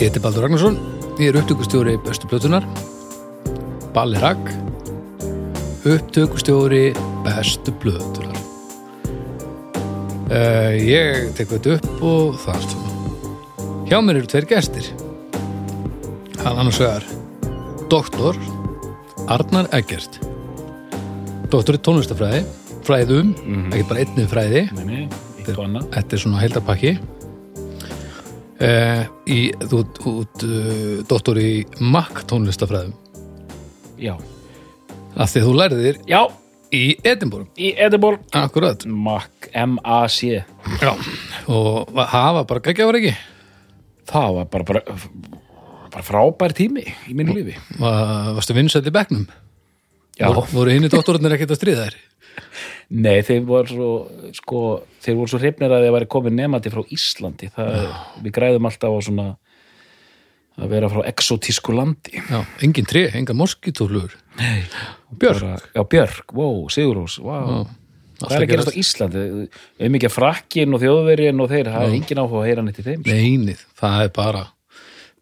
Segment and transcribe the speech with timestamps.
[0.00, 0.78] Ég heiti Baldur Ragnarsson,
[1.20, 2.64] ég er upptökustjóri bestu plötunar.
[3.92, 4.46] Balli Ragg,
[5.84, 8.38] upptökustjóri bestu plötunar.
[10.30, 12.94] Uh, ég tek þetta upp og það er svona.
[13.92, 14.88] Hjá mér eru tveir gestir.
[16.46, 17.04] Hann annars vegar
[17.92, 18.40] doktor
[19.28, 20.16] Arnar Eggert.
[21.52, 22.46] Doktor í tónlistafræði,
[22.88, 23.36] fræðum,
[23.68, 24.68] ekki bara einnið fræði.
[24.80, 25.90] Nei, nei, eitthvað annað.
[25.98, 26.98] Þetta er svona heildarpakki
[28.60, 32.94] uh, í, Þú ert- uh, doktor í makk tónlistafræðum
[34.00, 34.14] Já.
[35.16, 36.20] af því að þú lærið þér Já,
[36.72, 38.22] í Edinborg í Edinborg.
[38.36, 40.44] Akkurat Mac, M-A-C.
[40.80, 40.92] Já.
[41.50, 43.16] og va- hafa bara geggjafar ekki
[44.10, 44.96] Það var bara, bara,
[45.92, 47.52] bara frábær tími í mínu lífi.
[47.78, 49.26] Va, Varstu vinsætt í bekknum
[50.20, 50.28] Já.
[50.34, 51.98] Voru, hinn í doktorarnir ekkert að stríða þér
[52.90, 53.90] Nei, þeir voru svo,
[54.34, 54.60] sko,
[55.04, 57.50] þeir voru svo hrifnir að þeir væri komin nefandi frá Íslandi.
[57.54, 57.76] Það,
[58.24, 59.26] við græðum alltaf á svona
[60.60, 62.18] að vera frá exotísku landi.
[62.18, 64.16] Já, engin tré, enga moskítúflugur
[65.20, 67.62] Björk Bara, já, Björk, wow, Sigurós, wow.
[68.20, 69.22] Það er að gerast á Íslandi.
[69.86, 72.80] Um ekki að frakkin og þjóðverjin og þeir, það er engin áhuga að heyra neitt
[72.82, 73.04] í þeim.
[73.06, 73.14] sko.
[73.14, 74.42] Neinið, það er bara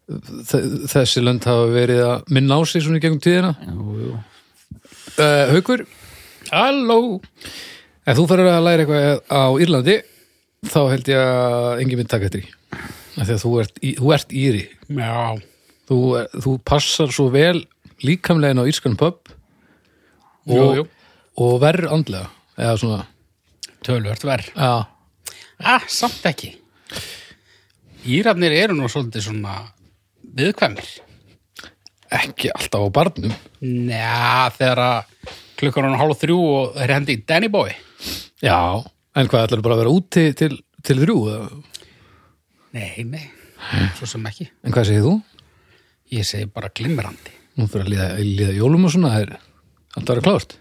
[0.09, 4.13] þessi lönd hafa verið að minna á sig svona í gegnum tíðina Jú, jú.
[5.21, 5.83] uh, Haukur
[6.51, 7.19] Halló.
[8.09, 9.95] Ef þú fyrir að læra eitthvað á Írlandi
[10.69, 12.47] þá held ég að engin mynd taka eftir
[13.19, 14.63] að þú ert, í, þú ert íri.
[14.95, 15.35] Já,
[15.89, 15.97] þú,
[16.39, 17.65] þú passar svo vel
[18.05, 19.19] líkamlegin á írskan pub
[20.49, 20.85] og, jú, jú,
[21.43, 23.01] og verður andlega eða svona.
[23.85, 24.49] Tölvört verð.
[24.55, 24.87] já,
[25.59, 26.53] Ah, samt ekki.
[28.07, 29.57] Írarnir eru nú svolítið svona
[30.23, 30.87] viðkvæmir.
[32.15, 33.33] ekki alltaf á barnum.
[33.61, 35.03] Njá, þegar að
[35.59, 37.73] klukkan er hann hálf þrjú og þeir hendi í Danny Boy.
[38.43, 38.57] já,
[39.19, 40.53] en hvað ætlar bara að vera úti til,
[40.85, 41.17] til þrjú?
[42.77, 43.25] Nei, nei,
[43.97, 44.47] svo sem ekki.
[44.63, 45.13] en hvað segir þú?
[46.15, 47.35] Ég segi bara glimrandi.
[47.59, 49.31] Nú fyrir að líða, líða jólum og svona það er
[49.97, 50.57] alltaf að vera klárt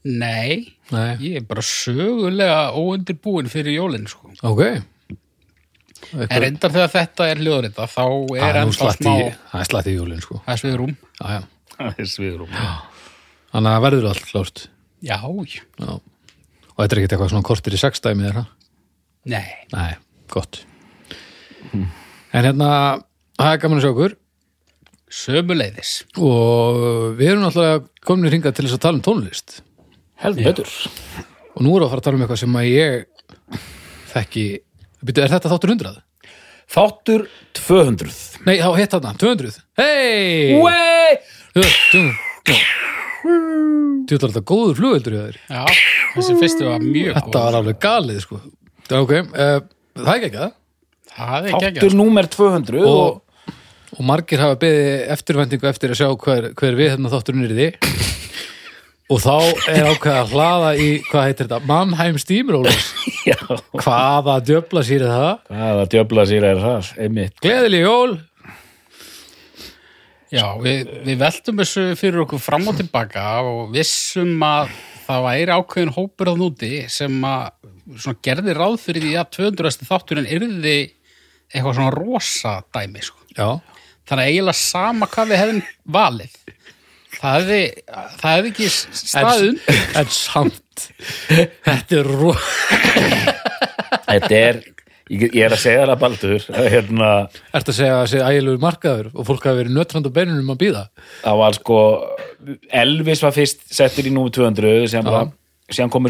[0.00, 0.54] Nei,
[0.94, 4.30] Nei, ég er bara sögulega óundirbúin fyrir jólinn, sko.
[4.48, 4.62] ok
[6.16, 8.06] En reyndar þegar þetta er hljóðrita, þá
[8.40, 9.10] er ennþá smá
[9.52, 10.94] það er slatti í jólin sko þess við rúm.
[11.20, 11.42] já, já.
[11.80, 12.56] Það er sviðrum.
[13.50, 14.64] Þannig að það verður allt klárt
[15.00, 15.62] Já, já.
[15.80, 15.92] já.
[15.96, 18.46] og þetta er ekkert eitthvað svona kortir í sex dæmi þeirra
[19.30, 19.94] Nei, nei,
[20.32, 20.62] gott
[21.74, 21.86] en
[22.32, 22.68] hérna
[23.40, 24.14] það er gaman að sjá okkur
[25.10, 25.92] sömuleiðis.
[26.22, 29.56] og við erum alltaf komin í ringa til þess að tala um tónlist
[30.22, 30.70] Heldur betur.
[31.56, 32.92] og nú erum við að fara að tala um eitthvað sem að ég
[34.14, 34.46] þekki
[35.00, 35.92] Býtu, er þetta þáttur 100?
[36.70, 37.22] Þáttur
[37.56, 38.10] 200.
[38.44, 40.58] Nei, þá hitt þarna, 200 Hei!
[40.60, 41.16] Wey!
[41.56, 42.60] Þú ætlar
[43.20, 45.40] þetta góður flugveldur í þér.
[45.50, 45.64] Já,
[46.14, 48.40] þessi fyrstu var mjög Þetta var alveg galið sko.
[48.90, 49.58] Ok, uh,
[50.00, 50.46] það er ekki ekki
[51.10, 53.52] það er ekki Þáttur númer 200 og, og,
[53.96, 57.58] og margir hafa beðið eftirvæntingu eftir að sjá hver, hver við hérna þátturinn er í
[57.60, 57.68] því.
[59.10, 59.32] Og þá
[59.72, 62.90] er ákveð að hlaða í, hvað heitir þetta, Mannheim Steamrollers.
[63.30, 63.38] Já,
[63.74, 65.32] hvaða djöfla sér það?
[65.50, 66.92] Hvaða djöfla sér er það.
[67.42, 68.12] Gleðileg jól
[70.30, 74.70] Já, við, við veltum þessu fyrir okkur fram og tilbaka og vissum að
[75.08, 77.48] það væri ákveðin hópur á núti sem að
[77.98, 79.88] svona gerði ráð fyrir því að 200.
[79.88, 80.76] þátturinn yrði
[81.50, 83.18] eitthvað svona rosa dæmi sko.
[83.34, 83.48] Já,
[84.10, 85.60] Þannig að eiginlega sama hvað við hefðum
[85.94, 86.38] valið.
[87.20, 87.58] Það hefði,
[88.20, 88.68] það hefði ekki
[89.00, 89.58] staðun.
[89.98, 90.84] en samt
[91.66, 92.30] Þetta er ró
[94.06, 94.60] Þetta er,
[95.10, 97.10] ég, ég er að segja það baldur, að hérna,
[97.56, 100.60] Ertu að segja að segja ægilegur markaður og fólk hafi verið nötrand á beinunum að
[100.62, 100.84] býða
[101.24, 101.80] það var sko,
[102.82, 105.26] Elvis var fyrst settur í númer 200, sem bara,
[105.70, 106.08] síðan kom,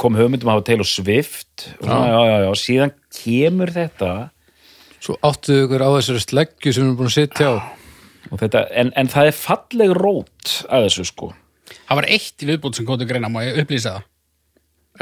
[0.00, 4.12] kom hugmyndum að hafa Swift, og svona, já, já, já, síðan kemur þetta,
[5.02, 7.54] Svo áttu ykkur á þessari sleggju sem við erum búin að sitja á
[8.32, 11.32] og þetta, en, en það er falleg rót að þessu, sko.
[11.88, 14.06] Það var eitt í viðbútt sem góti greina, má ég upplýsa það?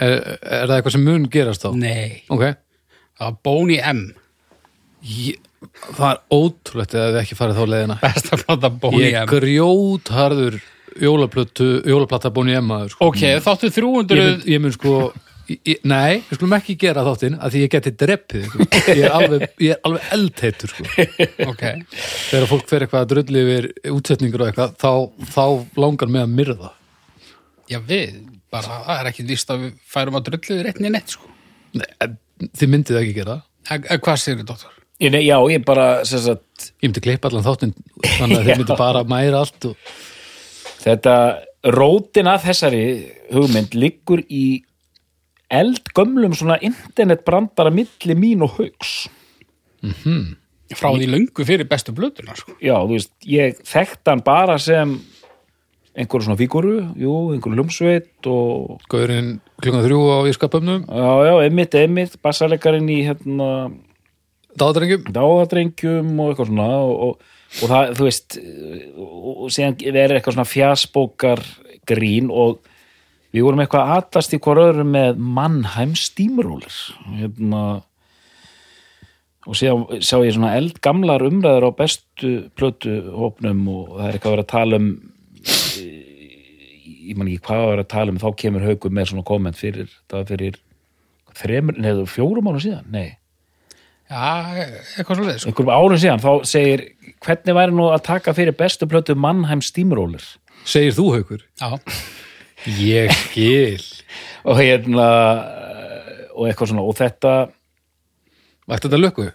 [0.00, 1.68] Er, er það eitthvað sem mun gerast þá?
[1.76, 2.22] Nei.
[2.32, 2.46] Ok
[3.20, 4.02] Var Boney M.
[5.04, 5.38] Ég,
[5.96, 9.28] Það er ótrúlegt eða við ekki farið þá leiðina Besta plata Boney Ég M.
[9.30, 10.60] grjótharður
[11.00, 13.06] jólaplötu jólaplata búin í emma sko.
[13.12, 14.16] Ok, þáttu ég, 300...
[14.20, 14.94] mun, ég mun sko
[15.50, 18.66] Ég- ég- Nei, við skulum ekki gera þáttinn að því ég geti dreppið ykkur.
[18.94, 20.84] ég er alveg, ég er alveg eldheitur sko.
[21.50, 21.64] ok,
[22.30, 24.92] þegar fólk fer eitthvað að drulli yfir útsetningur og eitthvað þá,
[25.34, 25.42] þá
[25.82, 26.70] langar mig að myrða
[27.70, 28.20] já við
[28.50, 31.26] bara, það er ekki víst að við færum að drulluðu réttinni neitt sko
[31.80, 32.14] Nei, en
[32.48, 33.40] þið myndið ekki gera
[33.70, 34.76] en, hvað sér doktor?
[35.00, 38.58] Ég, nei, já, ég bara, sem sagt, ég myndi klippa allan þáttinn þannig að þið
[38.62, 39.94] myndi bara mæra allt og...
[40.82, 41.14] þetta
[41.76, 42.82] rótin að þessari
[43.30, 44.62] hugmynd liggur í
[45.50, 48.92] eldgömlum svona internetbrandara milli mín og haugs
[50.76, 52.54] frá því löngu fyrir bestu blötuna sko.
[52.62, 54.98] já, þú veist, ég þekkt hann bara sem
[55.98, 61.74] einhverju svona fíguru jú, einhverju hlumsveit og Gaurinn klukkan þrjú á Írskapöfnum já, já, einmitt,
[61.74, 63.50] einmitt, bassalegarinn í hérna,
[64.60, 70.38] Dáðarengjum dáðadrengjum og eitthvað svona og, og, og það, þú veist og, síðan verið eitthvað
[70.38, 71.44] svona fjasbókar
[71.90, 72.62] grín og
[73.34, 76.80] við vorum eitthvað að atast í hver öðru með Mannheim Steamroller
[77.18, 77.62] hérna
[79.48, 84.30] og síðan sá ég svona eldgamlar umræður á bestu plötu hópnum og það er eitthvað
[84.30, 84.92] að vera að tala um
[85.46, 89.58] ég man ekki hvað að vera að tala um þá kemur haugur með svona komment
[89.58, 90.58] fyrir það fyrir
[91.40, 93.08] þremur, neður fjórum ára síðan, nei
[94.10, 94.20] já,
[94.98, 95.50] eitthvað svo leið sko.
[95.52, 96.84] einhverjum árum síðan, þá segir
[97.24, 100.24] hvernig væri nú að taka fyrir bestu plötu Mannheim Steamroller
[100.68, 101.44] Segir þú haukur?
[101.60, 101.70] já,
[102.76, 103.80] Ég skil
[104.50, 105.06] og hérna
[106.36, 107.34] og eitthvað svona, og þetta
[108.70, 109.30] Vægt þetta lökku?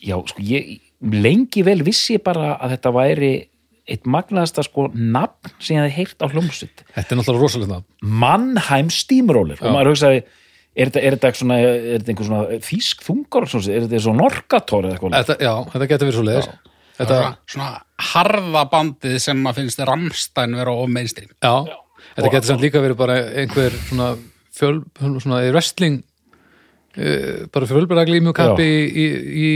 [0.00, 3.30] já, sko, ég lengi vel vissi ég bara að þetta væri
[3.88, 6.84] eitt magnaðasta sko nafn sem ég hefði heyrt á hljómsveit.
[6.96, 7.86] Þetta er náttúrulega rosalega nafn.
[8.24, 9.60] Mannheim Steamroller.
[9.60, 10.24] Og maður hugsaði,
[10.74, 15.16] er þetta, er svona, er einhver svona þýsk þungar er þetta svo Norkator eða eitthvað?
[15.20, 16.50] Þetta, Já, þetta getur verið svo leiðis
[17.00, 17.20] þetta...
[17.20, 21.32] Svona, svona harða bandið sem að finnst Ramstein vera of mainstream.
[21.40, 21.76] Já,
[22.16, 24.12] þetta getur samt líka verið bara einhver svona
[24.56, 24.80] fjöl,
[25.22, 29.52] svona í wrestling uh, bara fjölbaraglímjúkappi í, í, í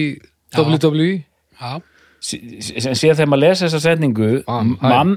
[0.54, 1.72] WWE já,
[2.24, 4.78] sem sé þegar maður lesa þessa setningu Mannheim.
[4.80, 5.14] Man,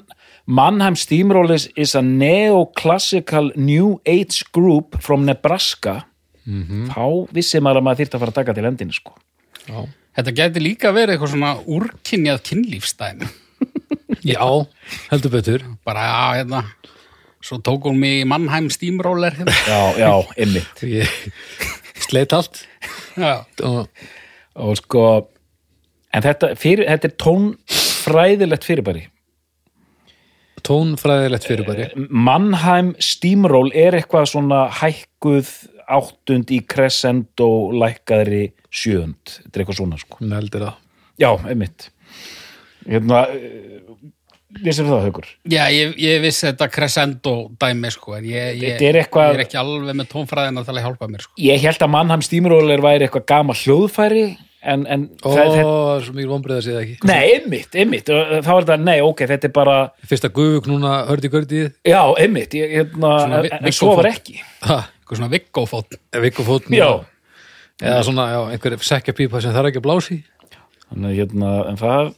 [0.60, 6.02] Mannheim Steamroller is a neoclassical new age group from Nebraska.
[6.48, 7.04] Þá
[7.36, 9.16] vissi maður að maður þyrfti að fara að taka til endinu sko.
[10.18, 13.28] Þetta geti líka verið eitthvað svona úrkynjað kynlífstæmi
[14.34, 14.44] já
[15.12, 15.66] heldur betur.
[15.86, 16.64] Bara, já, hérna
[17.48, 19.54] svo tók hún mig í Mannheim Steamroller hérna.
[19.68, 20.82] já, já, einmitt.
[20.84, 21.12] Ég
[22.08, 22.64] sleit allt.
[23.16, 23.88] Já, og
[24.58, 25.02] og sko
[26.14, 29.06] en þetta, fyrir, þetta er tónfræðilegt fyrirbæri.
[30.68, 31.88] Tónfræðilegt fyrirbæri.
[32.10, 35.52] Mannheim Steamroll er eitthvað svona hækkuð
[35.88, 39.38] áttund í crescendo lækkaðri sjöund.
[39.46, 40.20] Þetta er eitthvað svona sko.
[40.28, 40.80] Neldir það.
[41.22, 41.88] Já, einmitt.
[42.88, 43.22] Hérna
[44.64, 45.30] vissir það haukur?
[45.52, 49.40] Já ég, ég vissi þetta crescendo dæmi sko, en ég, ég, Þetta er eitthvað- ég
[49.40, 51.34] er ekki alveg með tónfræðina til að hjálpa mér sko.
[51.38, 54.38] ég held að Mannheim Steamroller væri eitthvað gama hljóðfæri
[54.74, 56.98] en, en Ó, það, það, svo mikið vonbreið að það ekki.
[57.10, 58.12] Nei, einmitt, einmitt.
[58.14, 59.78] Og þá er þetta, nei, ok, þetta er bara
[60.12, 63.14] Fyrsta gufug núna hördi gördið já, einmitt, ég, hérna,
[63.58, 64.40] en, svo var ekki.
[64.68, 66.90] Eitthvað svona viggófótt Vikkofótn já,
[67.78, 70.22] Eða svona, já, einhver sekkjapípa sem þarf ekki að blási
[70.88, 72.16] þannig hérna, en það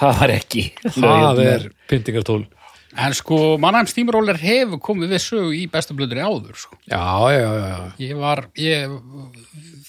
[0.00, 0.62] það var ekki.
[0.86, 2.42] Það Hérna, er pyntingartól.
[3.00, 6.78] En sko, Mannheim Steamroller hefur komið við sögu í bestu blöðri áður sko.
[6.90, 7.82] Já, já, já, já.
[8.02, 8.96] Ég var ég,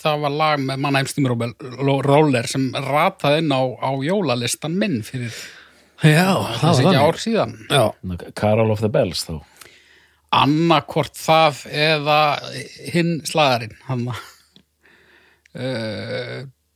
[0.01, 5.33] það var lag með Mannheim Steamroller sem rataði inn á, á jólalistan minn fyrir
[6.01, 7.01] Já, það var ekki þannig.
[7.05, 7.51] ár síðan.
[7.69, 7.83] Já,
[8.33, 9.35] Carol of the Bells þá.
[10.33, 12.19] Annarkvort það eða
[12.93, 14.15] hinn slagarinn hann uh,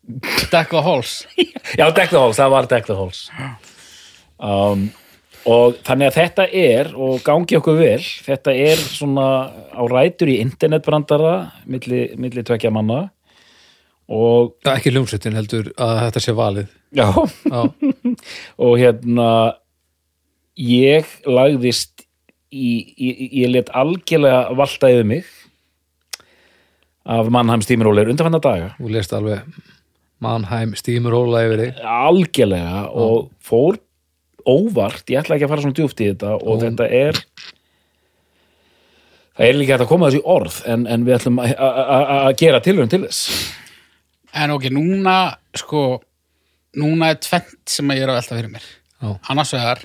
[0.54, 1.16] Deck the Halls.
[1.74, 3.24] Já, Deck the Halls, það var Deck the Halls.
[4.38, 4.92] Um,
[5.46, 9.28] og þannig að þetta er og gangi okkur vel þetta er svona
[9.78, 11.36] á rætur í internetbrandara
[11.70, 13.06] milli, milli tvekja manna.
[14.06, 16.74] Og Já, ekki hljómsveitin heldur að þetta sé valið.
[16.96, 17.08] Já,
[17.50, 17.62] Já,
[18.66, 19.30] og hérna
[20.62, 22.06] ég lagðist
[22.54, 23.10] í, í,
[23.42, 25.32] ég let algjörlega valta yfir mig
[27.06, 28.74] af Mannheim Steamroller undanfanna daga.
[28.80, 29.46] Þú lest alveg
[30.24, 31.82] Mannheim, Steamrolla yfir þig.
[31.86, 33.78] Algjörlega og fór
[34.48, 37.20] óvart, ég ætla ekki að fara svona djúpt í þetta og þetta er
[39.36, 41.80] það er líka hægt að koma þessu í orð en, en við ætlum að- að
[41.96, 43.54] að- að gera tilhörun til þess.
[44.36, 45.16] En ok, núna
[45.56, 45.82] sko,
[46.78, 48.66] núna er tvent sem að ég er að velta fyrir mér.
[49.02, 49.20] Já.
[49.30, 49.80] annars vegar,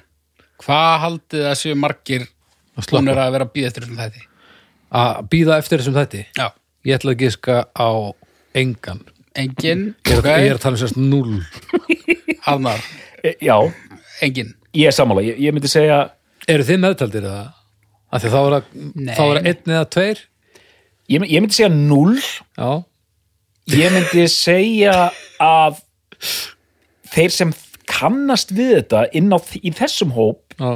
[0.62, 2.26] hvað haldið að séu margir
[2.90, 4.22] hún er að vera að býða eftir þessum þætti?
[4.92, 6.24] Að býða eftir þessum þætti?
[6.38, 6.48] Já,
[6.86, 7.90] Ég ætla að giska á
[8.54, 9.00] engan.
[9.36, 11.44] Engin Ég er, ok, ég er að tala um sérst null.
[12.46, 12.80] Annar,
[13.22, 13.58] e, já,
[14.26, 14.54] engin.
[14.76, 16.02] Ég er sammála, ég, ég myndi segja
[16.50, 17.48] Eru þið meðtaldir það?
[18.10, 19.14] Af því þá er að Nei.
[19.14, 20.22] þá er að einn eða tveir?
[21.10, 22.14] Ég, ég myndi segja 0
[22.58, 22.70] já,
[23.74, 24.94] ég myndi segja
[25.42, 25.80] að
[27.10, 27.54] þeir sem
[27.90, 30.70] kannast við þetta inn á, í þessum hóp já,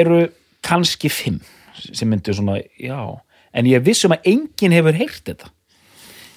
[0.00, 0.22] eru
[0.64, 1.40] kannski 5
[1.84, 3.00] sem myndu svona, já.
[3.54, 5.50] En ég er viss um að enginn hefur heyrt þetta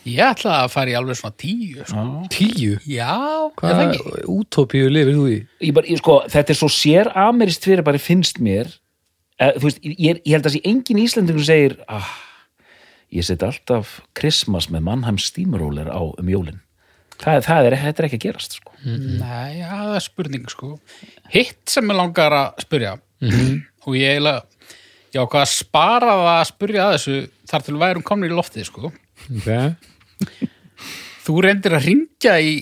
[0.08, 2.04] Ég ætla að fara í alveg svona tíu sko.
[2.34, 4.26] tíu Já, er það hvað ekki?
[4.34, 5.40] útópíu lifir þú í?
[5.68, 8.70] ég bara, ég, sko, þetta er svo sér amerist fyrir bara finnst mér
[9.40, 12.14] eh, þú veist, ég, ég held að sé engin íslendingur segir ah,
[13.14, 16.62] ég set alltaf Christmas með Mannheim Steamroller á um jólin
[17.22, 18.76] það, það er, þetta er ekki að gerast sko.
[18.86, 20.68] Nei, já, það er spurning sko.
[21.34, 22.94] Hitt sem ég langar að spyrja
[23.88, 24.44] og ég eiginlega
[25.16, 27.18] já, hvað að spara það að spyrja að þessu
[27.50, 28.92] þar til við værum komnir í loftið sko.
[29.40, 29.72] Okay.
[31.28, 32.54] Þú reyndir að ringja í,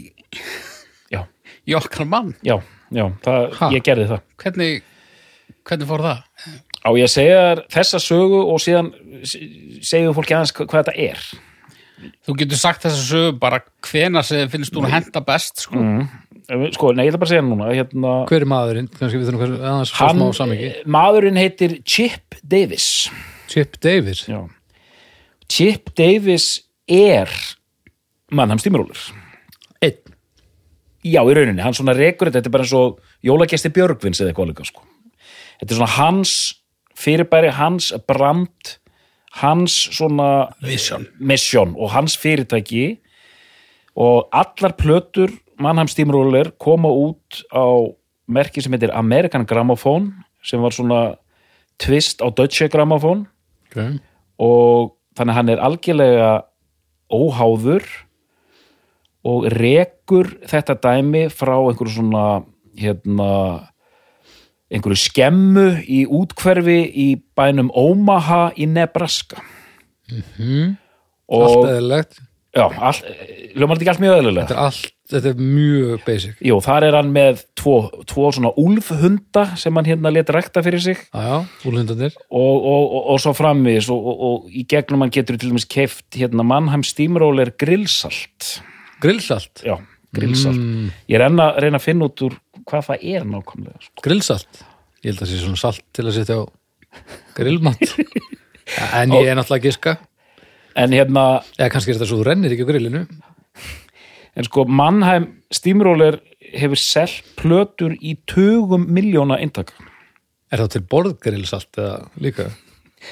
[1.13, 1.21] já,
[1.69, 2.31] í okkar mann.
[2.45, 2.57] Já,
[2.95, 4.23] já það, ég gerði það.
[4.41, 4.79] Hvernig,
[5.67, 6.23] hvernig fór það?
[6.85, 7.43] á ég segja
[7.73, 8.91] þessa sögu og síðan
[9.25, 11.23] segju fólki aðeins hva- hvað þetta er.
[12.27, 15.81] Þú getur sagt þess að sögu bara hvena sem finnst þú að henda best sko.
[16.45, 18.89] Eh, sko, nei, ég ætla bara að segja núna hérna, hver er maðurinn?
[18.93, 23.09] kannski við þurfum hver, hann, smá samingi maðurinn heitir Chip Davis.
[23.49, 24.25] Chip Davis?
[24.29, 24.43] Já.
[25.49, 27.31] Chip Davis er
[28.31, 28.99] mannheim stímurólur
[29.83, 30.01] einn
[31.05, 34.31] Já, í rauninni, hann svona rekur þetta, þetta er bara eins og jólagesti Björgvins eða
[34.31, 34.81] eitthvað líka, sko.
[35.59, 36.31] Þetta er svona hans
[36.97, 38.71] fyrirbæri, hans brand,
[39.43, 40.29] hans svona
[40.65, 41.05] Vision.
[41.19, 42.95] mission og hans fyrirtæki
[43.95, 47.67] og allar plötur Mannheim Steamroller koma út á
[48.27, 51.01] merki sem heitir American Gramophone sem var svona
[51.77, 53.27] twist á Deutsche Gramophone
[53.69, 53.99] okay.
[54.39, 56.31] og þannig að hann er algjörlega
[57.11, 57.85] óháður
[59.25, 62.25] og rekur þetta dæmi frá einhverju svona
[62.77, 63.31] hérna
[64.69, 67.07] einhverju skemmu í útkverfi í
[67.37, 69.41] bænum Omaha í Nebraska.
[70.05, 72.19] Allt og eðlilegt.
[72.55, 72.99] Já, all,
[73.55, 76.37] ljómar þetta ekki allt mjög eðlilega þetta er, allt, þetta er mjög basic.
[76.43, 77.75] Jú, þar er hann með tvo,
[78.09, 81.01] tvo svona úlfhunda sem hann hérna let rækta fyrir sig.
[81.15, 85.37] Aðjá, úrlundanir og, og, og, og svo framvís og, og, og í gegnum hann getur
[85.37, 88.55] til dæmis keft hérna Mannheim Steamroller grillsalt.
[89.03, 89.61] Grillsalt?
[89.67, 89.77] Já,
[90.15, 90.57] grillsalt.
[90.57, 90.89] Mm.
[91.11, 94.05] ég er enn að reyna að finna út úr hvað það er nákvæmlega sko.
[94.07, 94.65] grillsalt?
[95.03, 96.43] Ég held að það sé svona salt til að setja á
[97.37, 97.85] grillmatt
[99.01, 99.97] en ég er náttúrulega að giska.
[100.75, 101.21] En hérna,
[101.55, 103.05] eða kannski er þetta svo þú rennir ekki á grillinu
[104.35, 106.19] en sko Mannheim Steamroller
[106.55, 109.91] hefur selgt plötur í 20 miljóna intakka
[110.53, 112.51] Er það til borðgrillsalt eða líka?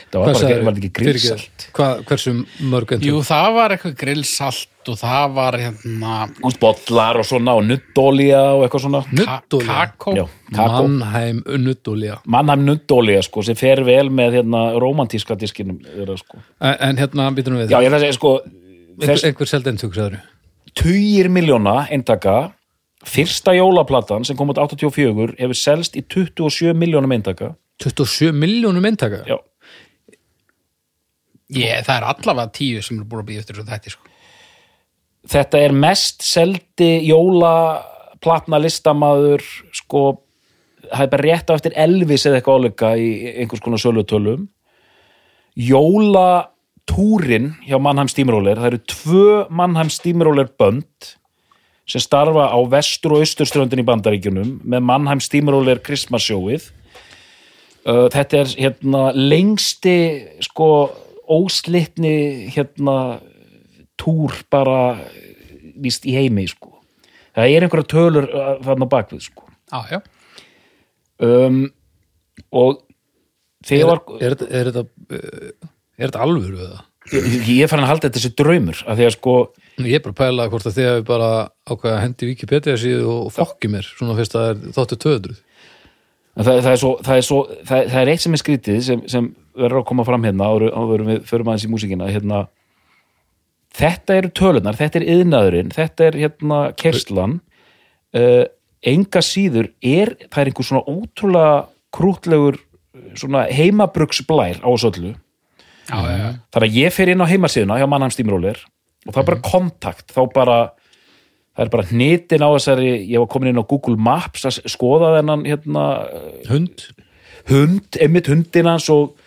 [0.09, 2.31] Það var, bara, var ekki grillsalt Hvað, Hversu
[2.71, 3.07] mörg endur?
[3.09, 6.15] Jú það var eitthvað grillsalt og það var hérna
[6.61, 9.69] Botlar og svona og nuttólja og eitthvað svona Nuttólja?
[9.69, 10.15] Kakó?
[10.17, 15.79] Já, kakó Mannheim nuttólja Mannheim nuttólja sko sem fer vel með hérna romantíska diskinum
[16.19, 16.41] sko.
[16.59, 18.35] en, en hérna býtum við Já ég þess að sko
[18.93, 20.19] Einhver, einhver seldenntugsaður
[20.79, 22.53] 20 miljóna eindaka
[23.03, 27.53] fyrsta jólaplatan sem kom át 84 hefur selst í 27 miljónum eindaka
[27.83, 29.23] 27 miljónum eindaka?
[29.27, 29.39] Já
[31.53, 34.11] Ég, það er allavega tíu sem er búin að býja eftir þessu þætti sko.
[35.33, 39.43] Þetta er mest seldi jólaplatna listamaður
[39.75, 40.01] sko,
[40.87, 43.11] það er bara rétt á eftir Elvis eða eitthvað áleika í
[43.43, 44.47] einhvers konar sölutölum
[45.53, 46.52] Jóla
[46.87, 51.15] jólatúrin hjá Mannheim Steamroller það eru tvö Mannheim Steamroller bönd
[51.87, 56.69] sem starfa á vestur og austurströndin í bandaríkjunum með Mannheim Steamroller Christmas showið
[57.85, 59.95] uh, þetta er hérna lengsti
[60.43, 60.91] sko
[61.27, 63.19] óslitni hérna
[63.97, 64.97] túr bara
[65.79, 66.81] víst í heimi sko.
[67.35, 68.27] það er einhverja tölur
[68.63, 69.47] þarna bakvið sko.
[69.71, 70.01] Já, já
[71.23, 71.71] um,
[72.51, 72.83] og
[73.63, 76.81] er, þegar er, þetta- er, þetta, er þetta alvöru eða?
[77.11, 79.35] ég, ég er farin að halda þetta þessi draumur af því að sko
[79.81, 81.29] Ég er bara að pæla hvort að þið hefur bara
[81.65, 85.37] ákveða að hendi Wikipedia síðu og fokki mér svona fyrst að það er þáttu 200
[86.33, 89.01] það, það, er, svo, það, er, svo, það, það er eitt sem er skrítið sem,
[89.09, 92.43] sem verður að koma fram hérna áður við förum aðeins í músíkina hérna,
[93.73, 97.39] þetta eru tölunar, þetta er yðnaðurinn þetta er hérna kerslan
[98.17, 98.45] uh,
[98.83, 101.57] enga síður er, það er einhver svona ótrúlega
[101.93, 102.59] krútlegur
[103.17, 105.13] svona heimabruksblær á þessu öllu.
[105.89, 108.59] Þannig að ég fer inn á heimasíðuna hjá Mannheim Steamroller
[109.07, 110.57] og það er bara kontakt þá bara,
[111.57, 115.15] það er bara hnitin á þessari, ég var komin inn á Google Maps að skoða
[115.17, 115.83] þennan hérna,
[116.47, 116.87] Hund?
[117.51, 119.17] hund, einmitt hundin hans og,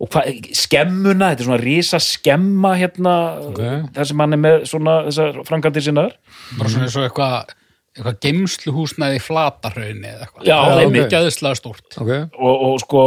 [0.00, 0.24] og hva,
[0.56, 3.14] skemmuna, þetta er svona rísa skemma hérna,
[3.50, 3.62] Ok.
[3.98, 6.14] þar sem hann er með svona þessar frangandir sinnar
[6.56, 7.54] Bara svona eins og eitthvað
[7.98, 10.44] eitthvað geimsluhúsnaði í flatarhraunni eða eitthvað.
[10.46, 11.96] Já, það er mikið aðeinslega stórt.
[11.98, 13.00] Ok, og, og sko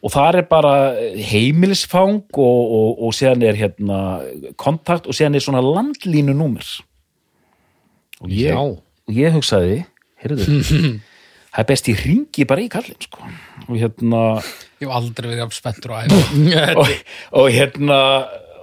[0.00, 0.72] og þar er bara
[1.30, 3.98] heimilisfang og, og, og síðan er hérna
[4.60, 6.64] kontakt og síðan er svona landlínu númer
[8.20, 8.58] og ég, Já.
[8.60, 9.82] og ég hugsaði
[10.22, 10.60] heyrðu,
[11.52, 13.28] það er best ég ringi bara í kallinn sko.
[13.68, 14.22] og hérna
[14.80, 16.20] Ég hef aldrei verið af spenntur og æfa.
[16.80, 16.92] og,
[17.42, 18.00] og hérna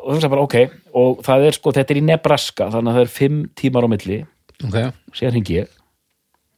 [0.01, 0.57] og hugsaði bara ok
[0.97, 3.89] og það er sko, þetta er í Nebraska þannig að það er fimm tímar á
[3.93, 4.19] milli
[4.65, 4.77] ok,
[5.13, 5.73] síðan ringi ég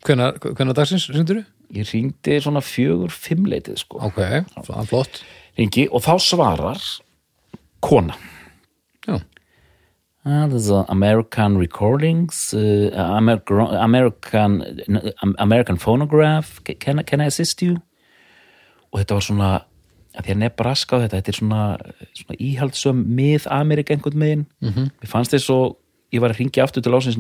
[0.08, 1.48] hvenær, hvenær dagsins syndur þú?
[1.76, 4.20] Ég ringdi svona fjögur, fimm leitið sko ok,
[4.56, 5.24] það er flott
[5.60, 6.84] ringi og þá svarar
[7.84, 8.16] kona
[9.08, 9.20] já,
[10.54, 13.42] is uh, American recordings, uh, Amer
[13.80, 14.62] American
[15.38, 16.60] American phonograph.
[16.80, 17.78] Can, can I assist you?
[18.92, 19.50] Og þetta var svona,
[20.18, 21.64] að því að Nebraska og þetta, þetta er svona,
[22.20, 24.46] svona íhaldsum mið-Amerika einhvern megin.
[24.62, 24.90] -hmm.
[25.02, 25.78] Mér fannst þess og
[26.12, 27.18] ég var að ringja aftur til ásins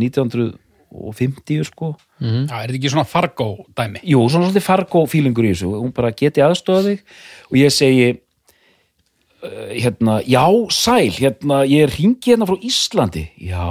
[0.89, 1.93] 1950 sko.
[2.19, 4.01] Já, er þetta ekki svona Fargo dæmi?
[4.03, 5.71] Jú, svona svolítið fargo fílingur í þessu.
[5.77, 7.03] Hún bara geti aðstofa þig
[7.49, 13.27] og ég segi uh, hérna, já, sæl, hérna, ég er ringi hérna frá Íslandi.
[13.37, 13.69] Já,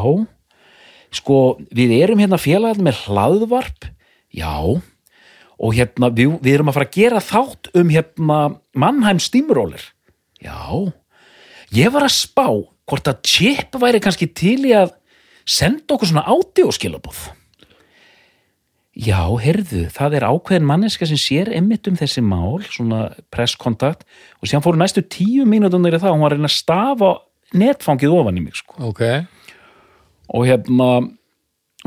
[1.14, 3.90] sko, við erum hérna félagarnir með hlaðvarp.
[4.34, 4.54] Já,
[5.58, 8.40] og hérna, við, við erum að fara að gera þátt um hérna
[8.78, 9.82] Mannheim Steamroller.
[10.38, 10.92] Já,
[11.74, 12.46] ég var að spá
[12.88, 14.94] hvort að Chip væri kannski til í að
[15.48, 17.20] senda okkur svona ádióskilabóð.
[18.98, 24.02] Já, heyrðu, það er ákveðin manneska sem sér emmitt um þessi mál, svona presskontakt
[24.42, 27.10] og síðan fóru næstu tíu mínútur í það, hún var reyna að stafa
[27.54, 28.74] netfangið ofan í mig, sko.
[28.90, 29.02] ok
[30.34, 30.88] Og hérna,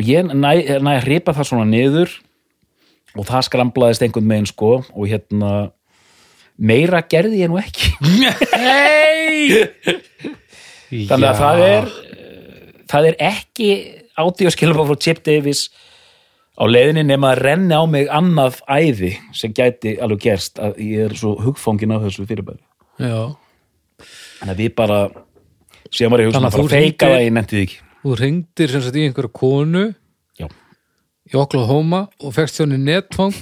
[0.02, 2.10] ég næ, næ að hripa það svona niður
[3.14, 5.52] og það skramlaðist einhvern megin, sko, og hérna,
[6.56, 7.92] meira gerði ég nú ekki.
[11.12, 11.86] Þannig að það er,
[12.92, 13.70] það er ekki
[14.20, 15.66] átíðaskilfa frá Chip Davis
[16.60, 21.08] á leiðinni nema að renni á mig annað æði sem gæti alveg gerst að ég
[21.10, 22.60] er svo hugfóngin af þessu fyrirbæri.
[23.00, 23.32] já,
[24.42, 25.00] Þannig að við bara,
[25.94, 27.82] ég Þannig að að fara þú að feika það, ég nefndi ekki.
[28.04, 29.84] þú ringdir sem sagt í einhverja konu
[30.42, 30.48] Já,
[31.32, 33.36] í Oklahoma og fekst þjóni netfang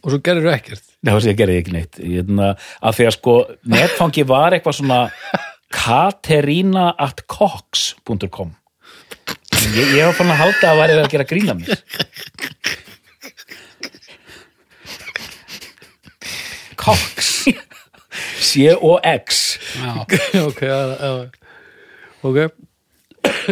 [0.00, 1.98] og svo gerir þú ekkert það var sér að gera ekki neitt.
[2.00, 2.48] Ég, hérna,
[2.84, 3.34] að því að sko,
[3.72, 4.98] netfangi var eitthvað svona
[5.80, 8.50] katerina at cox.com
[9.60, 11.82] Ég, ég var fann að halda að væri að gera grína mér.
[16.80, 17.44] Cox.
[18.40, 19.40] C-O-X.
[19.76, 20.64] Já, ok,
[22.26, 22.38] ok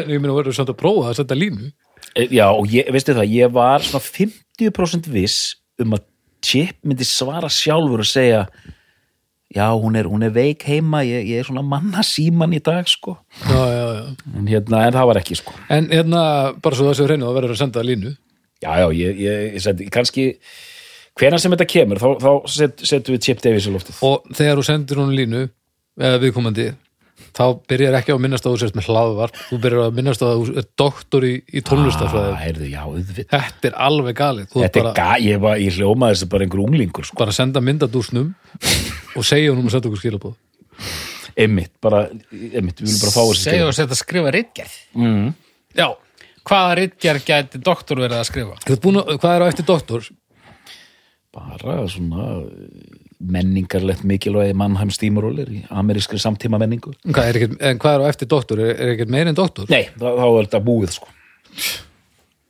[0.08, 1.68] ég meina verður samt að prófa að setja línu
[2.16, 6.06] Eh, Já, og ég, veistu það, ég var svona 50% viss um að
[6.42, 8.44] Chip myndi svara sjálfur og segja
[9.54, 12.88] já, hún er, hún er veik heima, ég, ég er svona manna síman í dag,
[12.90, 13.16] sko.
[13.48, 14.02] já, já, já.
[14.36, 15.54] En, hérna, en það var ekki, sko.
[15.72, 16.22] en hérna,
[16.64, 18.16] bara svo þessu hreinu þá verður að senda línu
[18.58, 20.24] Já, já, ég, ég, ég seti, kannski,
[21.18, 24.00] hvenær sem þetta kemur, þá, þá set, setum við Chip Davis í loftið.
[24.02, 25.44] og þegar þú sendir hún línu
[25.98, 26.66] eða viðkomandi
[27.36, 30.22] þá byrjar ekki á að minnast að þú sért með hlaðvarp þú byrjar að minnast
[30.24, 33.28] að þú er doktor í, í tónlistafræði Ah, heyrðu, já, auðvitað.
[33.34, 36.28] þetta er alveg galið þú ert Þetta er bara, ga, ég, var, ég hljómaði þessu
[36.34, 37.18] bara einhver unglingur, sko.
[37.20, 38.34] bara að senda myndadúsnum
[39.18, 40.36] og segja hún um að senda okkur skilabóð
[41.38, 44.72] Einmitt, bara, einmitt, við viljum bara fá þessu segja og setja að skrifa ritgerð.
[44.98, 45.28] Mm.
[45.78, 45.88] já,
[46.48, 48.56] Hvaða ritgerð gæti doktor verið að skrifa?
[48.58, 50.08] að, hvað er á eftir doktor?
[51.38, 52.24] bara svona
[53.18, 58.10] menningarlegt mikilvægi mannheim stímurólir í amerískri samtíma menningu Hvað er ekkert, en hvað er á
[58.12, 58.62] eftir doktor?
[58.62, 59.66] Er, er ekkert meir en doktor?
[59.72, 61.10] Nei, þá, þá er þetta búið sko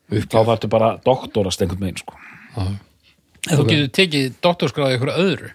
[0.09, 2.19] þá þarftu bara doktorast einhvern veginn sko
[3.49, 5.51] Þú getur tekið doktorskráði ykkur öðru.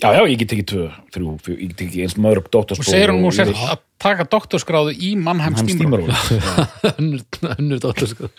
[0.00, 2.88] Já, já, ég get ekki tvö, þrjú, fjó, ég get ekki eins mörg Og doktorskóð
[2.88, 6.16] segir hún nú sér að taka doktorskráðu í Mannheim Steamroller.
[6.94, 8.30] önnur, önnur doktor sko.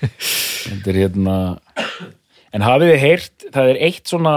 [0.00, 1.36] Þetta er hérna
[2.56, 4.34] En hafið þið heyrt, það er eitt svona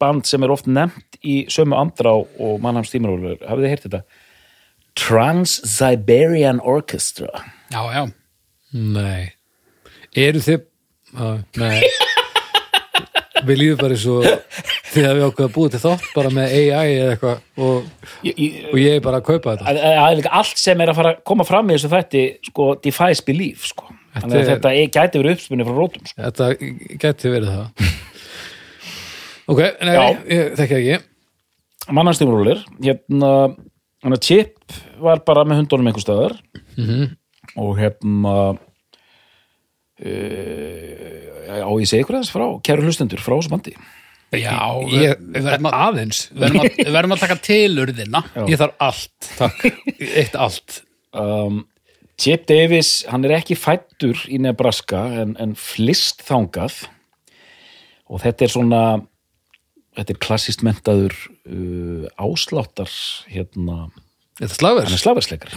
[0.00, 4.02] band sem er oft nefnt í sömu andrá og mannheim stímurólir hafið þið heyrt þetta?
[5.00, 7.28] Trans-Siberian Orchestra
[7.70, 8.02] Já, já.
[8.74, 9.32] Nei
[10.18, 10.64] Eru þið
[11.14, 11.26] á,
[11.60, 11.84] Nei
[13.46, 14.26] Við líðum bara eins og
[14.90, 17.86] því að við ákveða að búið til þátt bara með AI eða eitthvað og,
[18.74, 21.12] og ég er bara að kaupa þetta að, að, að allt sem er að fara
[21.14, 23.86] að koma fram í þessu þætti sko, defies belief sko.
[24.20, 26.18] að er- þetta er, gæti verið uppspunni frá rótum sko.
[26.26, 26.50] Þetta
[27.06, 27.88] geti verið það
[29.50, 30.04] Ok, nei, Já.
[30.30, 30.98] ég þekki ekki.
[31.96, 33.30] Mannanstýmurúlir hérna,
[34.04, 34.58] hérna Chip
[35.02, 36.36] var bara með hundunum einhver staðar.
[36.78, 37.16] Mhm.
[37.58, 38.34] og hérna
[40.00, 43.74] uh, á ég segi ykkur aðeins frá kæru hlustendur frá þessu bandi.
[44.30, 44.54] Já,
[44.94, 46.20] Ég, við verðum að, aðeins.
[46.30, 48.20] við verðum að, að taka tilurðina.
[48.46, 49.64] Ég þarf allt, takk.
[50.20, 50.76] Eitt allt.
[51.10, 51.64] Um,
[52.20, 56.84] Chip Davis, hann er ekki fættur í Nebraska en, en flist þangað.
[58.06, 58.82] Og þetta er svona
[59.98, 61.16] þetta er klassist mentaður
[61.50, 62.92] uh, ásláttar
[63.30, 63.88] hérna,
[64.40, 65.56] er hann er slagversleikar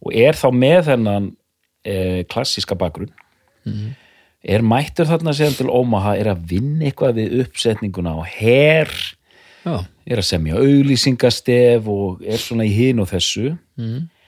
[0.00, 1.26] og er þá með þennan
[1.84, 3.10] eh, klassíska bakgrunn.
[4.40, 8.88] Er mættur þarna séðan til Omaha er að vinna eitthvað við uppsetninguna og her
[9.66, 9.74] já,
[10.08, 13.52] er að semja auglýsingastef og er svona í hin og þessu.
[13.76, 14.19] Og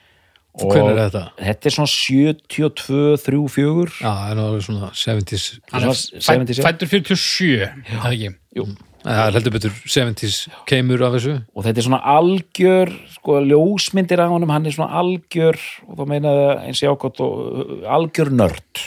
[0.53, 1.23] Hvenær er þetta?
[1.41, 5.95] Þetta er svona 72, 3, 4 já, það er nú alveg svona 70s Hann er
[5.97, 6.65] Svona fæ- 70s, já.
[6.67, 7.69] fæddur 47
[8.03, 8.33] það ekki?
[8.59, 8.65] Jú.
[9.03, 10.35] Það er heldur betur 70s
[10.69, 11.33] keimur af þessu.
[11.57, 15.57] Og þetta er svona algjör sko, ljósmyndir af honum, hann er svona algjör
[15.89, 18.83] og þá meina það eins og uh, algjör nörd.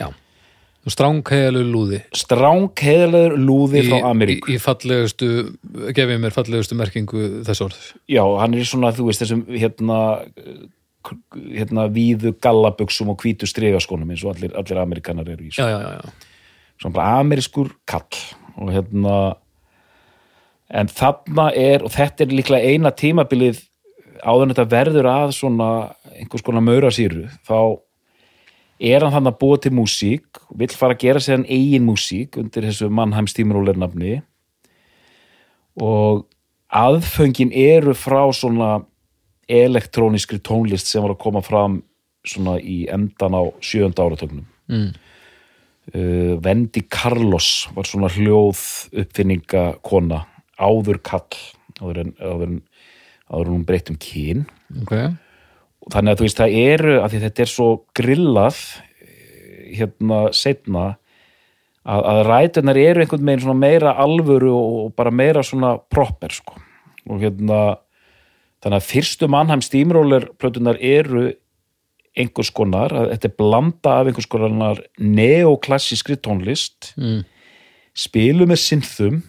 [0.00, 2.00] Já, og stránghegalu lúði.
[2.16, 4.54] Stráng heiðalegur lúði í, frá í, Ameríku.
[4.54, 5.28] í fallegustu
[5.92, 10.00] gefið mér fallegustu merkingu þess orð já, hann er svona, þú veist, þessum hérna,
[11.34, 15.78] hérna víðu gallabuxum og hvítu stregaskónum eins og allir, allir Amerikanar eru í Já, já,
[15.80, 16.12] já, já.
[16.80, 18.22] svona bara amerískur kall
[18.56, 19.16] og hérna
[20.68, 23.62] en þarna er, og þetta er líklega eina tímabilið
[24.24, 25.70] áður en þetta verður að svona
[26.16, 27.78] einhvers konar maurasýru, þá
[28.80, 32.36] er hann þannig að búa til músík vill fara að gera sér hann eigin músík
[32.40, 34.18] undir þessu Mannheim Steamroller nafni
[35.80, 36.26] og
[36.72, 38.84] aðföngin eru frá svona
[39.48, 41.80] elektróniskri tónlist sem var að koma fram
[42.26, 44.88] svona í endan á sjönda áratögnum Mm.
[45.94, 48.58] uh, Vendi Carlos var svona hljóð
[48.98, 50.24] uppfinninga kona
[50.58, 51.38] áður kall
[51.78, 52.58] áður en, áður en,
[53.30, 54.42] áður en hún breytt um kyn.
[54.82, 54.94] Ok,
[55.86, 58.58] og þannig að þú veist það eru að þetta er svo grillað
[59.04, 60.86] eh, hérna setna
[61.86, 66.58] að, að rætunar eru einhvern veginn svona meira alvöru og bara meira svona proper sko.
[67.06, 67.76] Og hérna
[68.64, 71.28] þannig að fyrstu mannheim steamroller plötunar eru
[72.16, 77.20] einhvers konar, þetta er blanda af einhvers konar neoklassískri tónlist mm.
[77.96, 79.22] spilu með synþum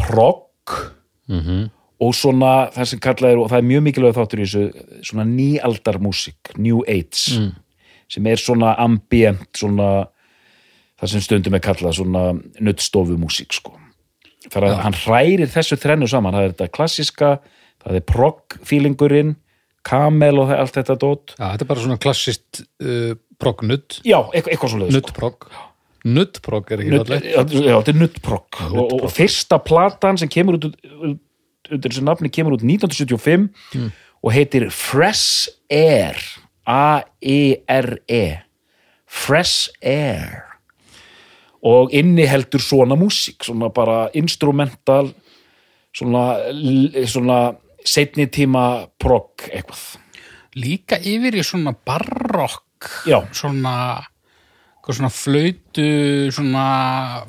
[0.00, 0.80] progg
[1.24, 1.70] Mm
[2.02, 5.26] og svona það sem kallað er og það er mjög mikilvæg þáttur í þessu svona
[5.28, 7.52] nýaldar músík, new age Mm.
[8.08, 10.08] sem er svona ambient svona
[11.00, 13.78] það sem stundum er kallað svona nuttstofu músík sko
[14.50, 17.30] þar að hann hrærir þessu þrennu saman það er þetta klassiska,
[17.84, 19.34] það er progg feelingurinn,
[19.84, 21.34] kamel og allt þetta dót.
[21.36, 25.48] Já, þetta er bara svona klassist uh, prognutt já, eitthvað, eitthvað svo leiðis Nuttprog
[26.04, 27.28] Nuttprog er ekki fallegt.
[27.28, 30.68] já, þetta er nuttprogg og, og fyrsta platan sem kemur út
[31.72, 33.48] undir þessu nafni kemur út 1975
[34.24, 36.16] og heitir Fresh Air.
[36.64, 38.24] A-E-R-E
[39.04, 40.44] Fresh Air.
[41.64, 45.12] Og inniheldur svona músík svona bara instrumental
[45.94, 46.24] svona,
[47.08, 47.38] svona
[47.84, 49.84] setni tíma progg eitthvað
[50.56, 53.20] líka yfir í svona barokk Já.
[53.34, 53.74] svona
[54.84, 55.86] hvað svona flautu
[56.34, 56.64] svona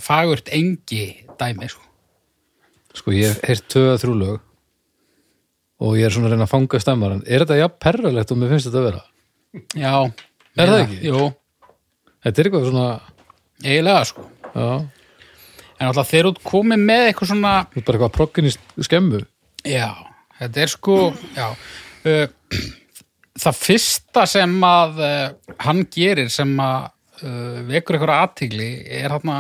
[0.04, 1.06] fagurt engi
[1.40, 1.82] dæmi sko.
[2.96, 4.42] Sko, ég hef heyrt tvö að þrjú lög
[5.84, 8.54] og ég er svona að reyna að fanga stemmaran Er þetta jafn perralegt og mér
[8.54, 9.02] finnst þetta að vera?
[9.76, 9.96] já,
[10.56, 11.00] Er það meina- ekki?
[11.10, 11.34] Jú,
[12.26, 12.88] Þetta er eitthvað svona
[13.64, 14.24] eiginlega sko
[14.56, 14.68] Já,
[15.80, 18.54] en alltaf þeir út komið með eitthvað svona bara eitthvað proggin í
[18.88, 19.20] skemmu
[19.68, 19.90] Já,
[20.40, 20.98] þetta er sko
[21.36, 22.26] já, uh,
[23.44, 26.90] það fyrsta sem að uh, hann gerir sem að
[27.24, 29.36] uh, vekur eitthvað aðtigli er hann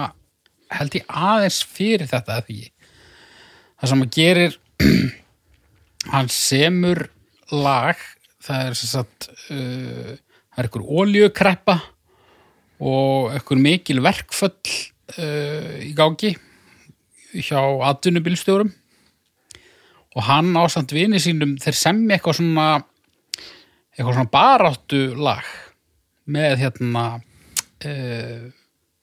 [0.75, 2.71] held ég aðeins fyrir þetta eða ekki?
[3.75, 4.59] Það sem að gerir
[6.15, 7.05] hann semur
[7.53, 7.99] lag
[8.45, 11.77] það er sem sagt uh, það er eitthvað olíukreppa
[12.85, 14.55] og eitthvað mikil verkföll
[15.19, 16.35] uh, í gangi
[17.35, 18.71] hjá atvinnubilstjórum
[20.15, 22.67] og hann á samt vini sínum þeir semja eitthvað svona
[23.95, 25.47] eitthvað svona baráttu lag
[26.25, 28.45] með hérna uh,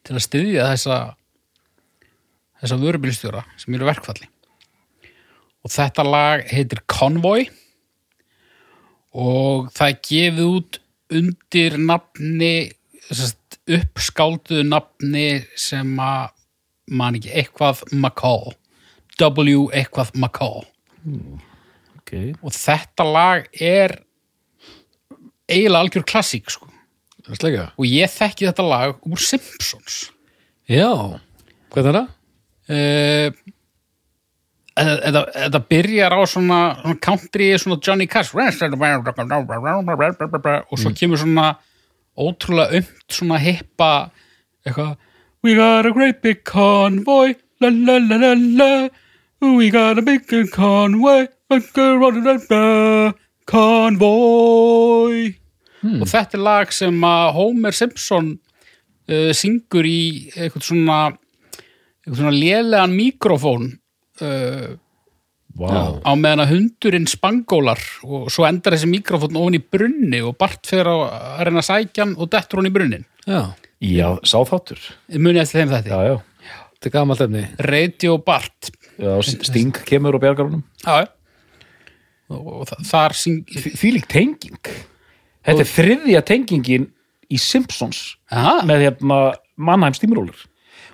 [0.03, 0.99] til að styðja þessa
[2.63, 4.29] þessa vörubílstjóra sem eru verkfalli.
[5.63, 7.49] Og þetta lag heitir Convoy
[9.13, 10.79] og það er gefið út
[11.13, 12.55] undir nafni
[13.73, 15.27] uppskálduðu nafni
[15.59, 16.33] sem að
[16.93, 18.55] man ekki eitthvað McCall.
[19.21, 20.72] W eitthvað McCall
[21.99, 22.33] okay.
[22.43, 23.99] og þetta lag er
[25.51, 26.69] eiginlega algjör klassík sko.
[27.79, 30.09] Og ég þekki þetta lag úr Simpsons.
[30.71, 30.91] Já,
[31.73, 32.09] hvað er það?
[32.73, 33.29] uh,
[34.79, 38.35] þetta, þetta byrjar á svona, svona country svona Johnny Cash.
[40.73, 41.53] Og svo kemur svona
[42.19, 43.93] ótrúlega umt svona hippa
[44.67, 44.97] eitthvað.
[45.43, 47.35] We got a great big convoy.
[47.63, 48.73] La la la la la
[49.43, 50.23] We got a big
[50.55, 51.27] convoy.
[53.51, 55.33] Convoy
[55.83, 58.29] og þetta er lag sem að Homer Simpson
[59.11, 63.65] uh, syngur í eitthvað svona einhvern svona lélegan mikrofón
[64.23, 64.69] uh,
[65.59, 65.99] Vá.
[66.07, 70.71] á meðan að hundurinn spangólar og svo endar þessi mikrofón ofan í brunni og Bart
[70.71, 73.05] fer á að reyna að sækja hann og dettur hann í brunnin.
[73.27, 73.43] Já,
[73.83, 74.79] Já, sáþáttur.
[75.19, 76.17] munið eftir þeim þetta Já, já.
[76.79, 77.43] þetta er gamalt efni.
[77.75, 80.63] Radio Bart já Sting kemur og bjargar honum.
[80.85, 81.07] já,
[82.33, 84.59] og, þa- þar syng Þvílík tenging.
[85.43, 86.87] Þetta er þriðja tengingin
[87.33, 88.61] í Simpsons Aha.
[88.69, 89.19] með hérna
[89.57, 90.37] Mannheim Steamroller.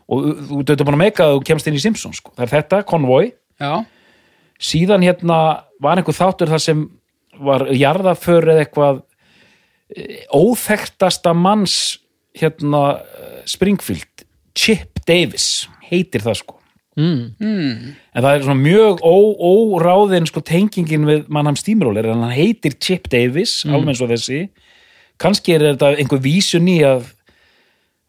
[0.09, 2.17] Og uh, þú ert bara að meika að þú kemst inn í Simpsons.
[2.23, 2.33] Sko.
[2.37, 3.33] Það er þetta, Convoy.
[3.61, 3.85] já,
[4.59, 5.37] Síðan hérna
[5.81, 6.81] var einhver þáttur þar sem
[7.39, 8.97] var jarðaför eða eitthvað
[9.95, 11.99] eh, óþekktasta manns
[12.35, 14.25] hérna eh, Springfield
[14.59, 16.58] Chip Davis heitir það sko
[16.99, 17.77] mm.
[18.13, 22.77] en það er svona mjög ó, óráðin sko tengingin við Mannheim Steamroller en hann heitir
[22.83, 24.41] Chip Davis alveg eins og þessi.
[25.19, 27.09] Kannski er þetta einhver vísun í að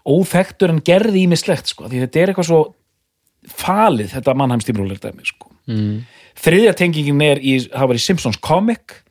[0.09, 2.61] óþekktur en gerði ímislegt sko því þetta er eitthvað svo
[3.49, 5.51] falið þetta Mannheim Steamroller dæmi sko.
[5.69, 6.05] Mm.
[6.39, 9.03] þriðja tengingin er í, það var í Simpsons Comic.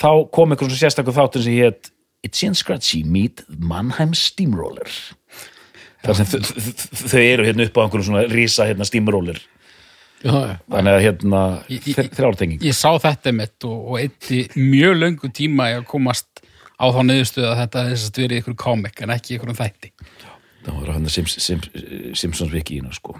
[0.00, 1.90] Þá kom eitthvað svona sérstakur þáttur sem hétt
[2.24, 4.88] It's in Scratchy meet Mannheim Steamroller
[6.04, 6.28] þar sem
[7.10, 8.86] þau eru hérna upp á einhverjum svona rísa hérna
[10.24, 10.58] já.
[10.70, 15.30] þannig að hérna Í- í- þrjártenging ég sá þetta mitt og, og eitti mjög löngu
[15.36, 16.42] tíma í að komast
[16.80, 19.92] á þá niðurstöðu að þetta þess að verið ykkur komik en ekki ykkur um þætti
[20.64, 21.68] það var hann Sims, Sims,
[22.20, 23.14] Simpsons wiki sko.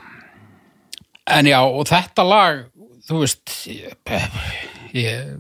[1.30, 2.58] En já, og þetta lag,
[3.08, 3.94] þú veist, ég,
[4.96, 5.30] ég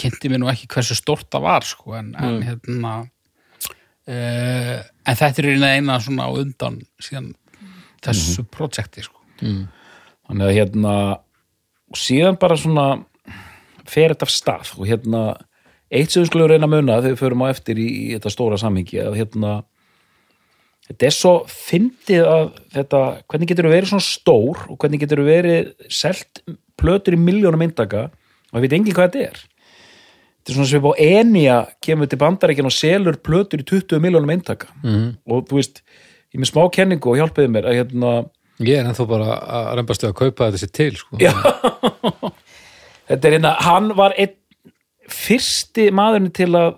[0.00, 2.94] kynnti mér nú ekki hversu stórt það var, sko, en, en hérna,
[4.10, 7.32] uh, en þetta er eina svona á undan síðan
[8.04, 9.20] þessu projekti, sko.
[9.40, 10.94] þannig að hérna
[11.94, 12.86] og síðan bara svona
[13.88, 15.22] fer þetta af stað og hérna
[15.94, 18.32] eitt sem við skulum reyna að muna þegar við förum á eftir í, í þetta
[18.32, 19.54] stóra samhengi að hérna
[20.88, 25.72] þetta er svo fyndið að þetta, hvernig getur verið svona stór og hvernig getur verið
[25.92, 26.42] selt
[26.80, 29.44] plötur í miljónum myndaka og ég veit engin hvað þetta er
[30.44, 33.98] þetta er svona sem við á Enja kemur til bandaríkjan og selur plötur í 20
[34.04, 35.16] miljónum myndaka Mhm.
[35.26, 35.80] og þú veist,
[36.34, 38.14] ég með smá kenningu og hjálpiði mér að hérna
[38.60, 41.16] Ég er ennþá bara að reymbast við að kaupa þetta sér til sko.
[43.08, 44.36] Þetta er hérna, hann var einn
[45.10, 46.76] fyrsti maðurinn til að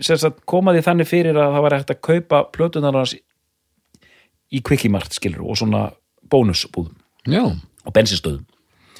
[0.00, 3.16] sagt, koma því þannig fyrir að það var hægt að kaupa plötunar hans
[4.52, 5.82] í kvikkimart skilur og svona
[6.32, 6.94] bónusbúðum
[7.28, 8.46] Já, og bensinstöðum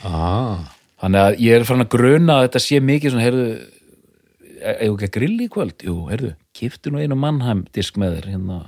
[0.05, 0.67] ah.
[1.03, 3.47] þannig að ég er farin að gruna að þetta sé mikið svona, heyrðu
[4.63, 8.31] eigum ekki að grilli í kvöld, jú, heyrðu kiftu nú einu mannheim disk með þér
[8.33, 8.61] hérna.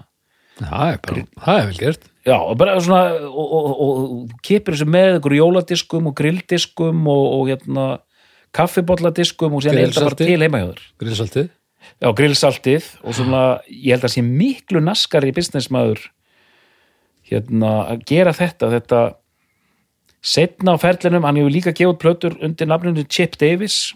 [0.55, 2.09] Það, er bara, það er vel gert.
[2.25, 7.25] Já, og bara svona og, og, og, kipir þessu með ykkur jóladiskum og grilldiskum og,
[7.39, 7.87] og hérna
[8.55, 10.31] kaffibólladiskum og síðan er þetta bara Grillsalti.
[10.31, 10.85] til heima hjá þér.
[11.03, 11.51] Grillsaltið.
[12.01, 16.07] Já, grillsaltið og svona, ég held að sé miklu naskari businessmaður
[17.29, 19.03] hérna að gera þetta, þetta
[20.25, 23.93] setna á ferlinum, hann hefur líka gefið plötur undir nafninu Chip Davis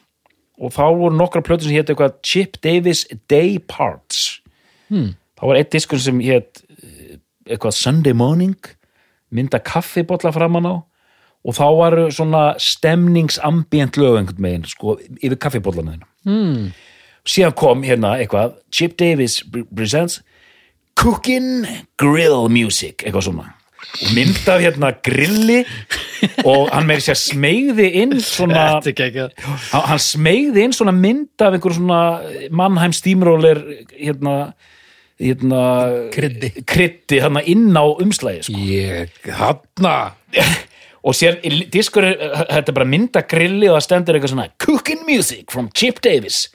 [0.58, 4.40] og þá voru nokkra plötur sem hétt eitthvað Chip Davis Day Parts
[4.90, 5.14] hmm.
[5.38, 7.16] þá var eitt diskur sem hétt eh,
[7.48, 8.58] eitthvað Sunday Morning
[9.34, 10.74] mynda kaffibotla framan á
[11.48, 16.72] og þá varu svona stemningsambient lög einhvern megin sko, yfir kaffibotlanum þeirna Hmm.
[17.24, 19.38] síðan kom hérna eitthvað Chip Davis
[19.74, 20.18] presents
[20.98, 21.64] Cookin'
[21.96, 23.52] Grill Music eitthvað svona
[24.14, 25.62] mynd af hérna grilli
[26.44, 31.76] og hann með sér smegði inn svona hann hann smeigði inn svona mynd af einhver
[31.76, 32.00] svona
[32.50, 33.60] Mannheim Steamroller
[33.94, 34.36] hérna,
[35.20, 35.62] hérna
[36.14, 36.52] Kryddi.
[36.66, 38.58] kryddi hérna inn á umslæði sko.
[38.68, 39.96] Ég, þarna.
[41.08, 41.38] Og sér,
[41.72, 42.16] diskur er,
[42.50, 46.48] þetta er bara mynda grilli og það stendur eitthvað svona Cooking Music from Chip Davis.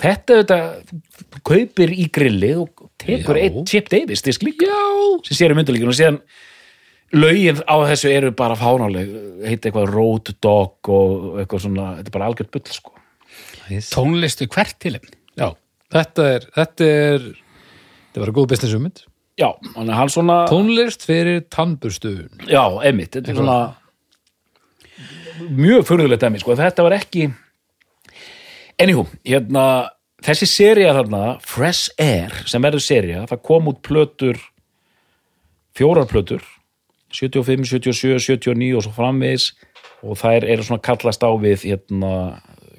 [0.00, 4.70] Þetta þetta kaupir í grilli og tekur einn Chip Davis disk líka.
[4.70, 6.20] Já, sem sér í myndalíkinu og síðan
[7.16, 9.12] lögin á þessu eru bara fánáleg.
[9.44, 12.94] Heiti eitthvað Road Dog og eitthvað svona, þetta er bara algjört bull sko.
[13.90, 15.16] Tónlistu hvert tilefni.
[15.38, 15.52] Já,
[15.94, 17.28] þetta er þetta er
[18.10, 19.04] þetta var góð business ummynd
[19.40, 23.60] Já, þannig að hann svona Tónlist fyrir tannburstuðun Já, einmitt, þetta er svona
[25.56, 27.30] mjög furðulegt dæmi, sko, þetta var ekki
[28.80, 29.64] Anywho, hérna
[30.24, 34.40] þessi sería þarna, Fresh Air sem verður sería, það kom út plötur
[35.76, 36.44] fjórar plötur
[37.12, 39.50] 75, 77, 79 og svo framvegis.
[40.06, 42.12] Og þær eru svona kallast á við hérna,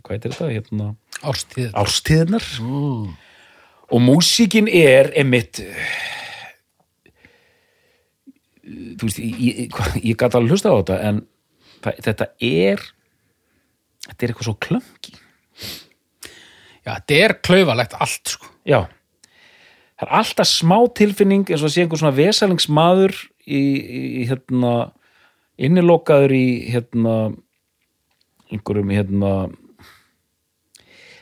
[0.02, 0.88] hvað heitir þetta, hérna
[1.22, 1.68] Árstíð.
[1.78, 2.46] árstíðnar
[3.92, 5.60] og músíkin er einmitt
[8.66, 11.20] þú veist ég, ég, ég gat alveg hlusta á þetta en
[11.84, 12.84] það, þetta er
[14.08, 15.18] þetta er eitthvað svo klöngi
[16.82, 18.48] Já, þetta er klaufalegt allt, sko.
[18.66, 18.80] já.
[20.02, 23.14] Það er alltaf smá tilfinning eins og að sé einhver svona vesalingsmaður
[23.46, 24.74] í, í, hérna
[25.62, 27.16] innilokaður í hérna
[28.52, 29.32] einhverjum hérna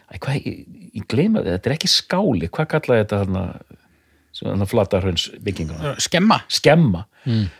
[0.09, 0.61] Æ, hvað, ég,
[0.97, 3.43] ég gleyma þetta er ekki skáli, hvað kallaði þetta hérna,
[4.33, 6.39] sem þarna flatarhönns bygginguna skemma.
[6.49, 7.03] Skemma,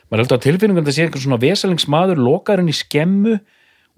[0.09, 3.35] maður heldur á tilfinningun að það sé einhver svona veselingsmaður lokaðurinn í skemmu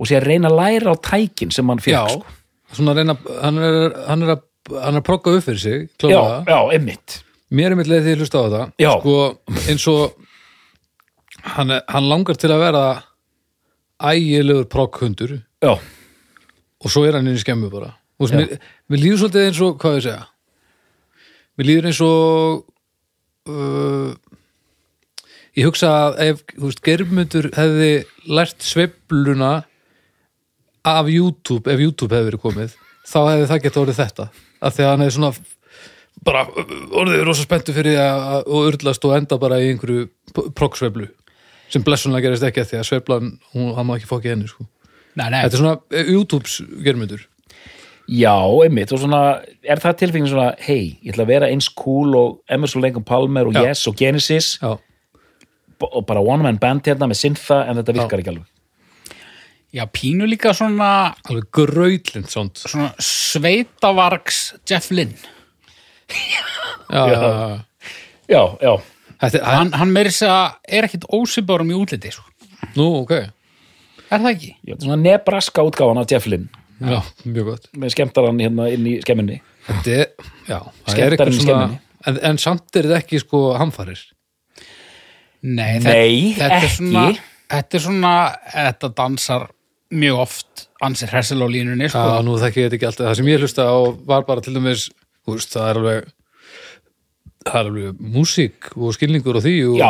[0.01, 2.35] og sé að reyna að læra á tækin sem hann Já, fekk sko.
[2.75, 5.87] svona að reyna hann er, hann er að hann er að progga upp fyrir sig
[6.11, 7.21] já, já, einmitt.
[7.51, 8.65] Mér er mitt leið því að hlusta á þetta.
[8.79, 8.91] Já.
[8.99, 9.15] sko,
[9.67, 10.27] eins og
[11.43, 12.83] hann, er, hann langar til að vera
[14.01, 15.37] ægilegur progghundur.
[15.61, 15.75] Já,
[16.81, 17.93] og svo er hann inn í skemmu bara.
[18.21, 18.57] Veist, mér,
[18.91, 20.25] mér líður svolítið eins og hvað ég segja?
[21.57, 22.61] Mér líður eins og
[23.49, 24.11] uh,
[25.57, 27.91] ég hugsa að ef veist, Geirmundur hefði
[28.29, 29.53] lært sveifluna
[30.87, 34.27] af YouTube, ef YouTube hefði verið komið þá hefði það gett orðið þetta.
[34.61, 35.33] Af því að hann hefði svona
[36.25, 36.43] bara
[37.01, 40.05] orðið rosa spenntu fyrir því að og urlast og enda bara í einhverju
[40.57, 41.07] progsveiflu
[41.71, 44.67] sem blessunlega gerist ekki að því að sveiflan, hún, hann má ekki fókið henni sko.
[45.15, 47.25] nei, nei, Þetta er svona eh, YouTubes Geirmundur
[48.11, 49.21] já, einmitt og svona,
[49.63, 53.47] er það tilfengin svona hei, ég ætla að vera eins cool og Emerson Lake Palmer
[53.47, 53.63] og Já.
[53.69, 54.75] Yes og Genesis Já,
[55.81, 58.47] og bara one man band hérna með syntha en þetta virkar ekki alveg.
[59.71, 60.89] Já, pínu líka svona
[61.29, 65.15] alveg gröytlind svont svona sveitavargs Jeff Lynn
[66.91, 67.07] já,
[68.27, 68.73] já, já.
[69.21, 72.23] Þetta er, hann, hann meiri segja er ekkit ósipárum í útliti sko.
[72.77, 74.51] nú, ok er það ekki?
[74.67, 76.49] já svona Nebraska útgáfan af Jeff Lynn
[76.81, 80.09] já, mjög gott með skemmtaran hérna inn í skemmunni þetta er,
[80.49, 80.57] já,
[80.87, 81.67] það er eitthvað í svona
[82.09, 84.01] en, en samt er þetta ekki sko hamfarir
[85.41, 86.75] Nei, Nei, þetta, þetta er ekki.
[86.77, 87.03] svona,
[87.55, 88.13] þetta er svona
[88.53, 89.45] þetta dansar
[90.01, 92.01] mjög oft ansir hressel á línunni sko.
[92.01, 93.77] já, nú þekki ég þetta ekki alltaf, það sem ég hlusta á
[94.11, 94.83] var bara til dæmis,
[95.25, 96.11] þú veist, það er alveg
[97.47, 99.89] það er alveg músík og skilningur og því og já,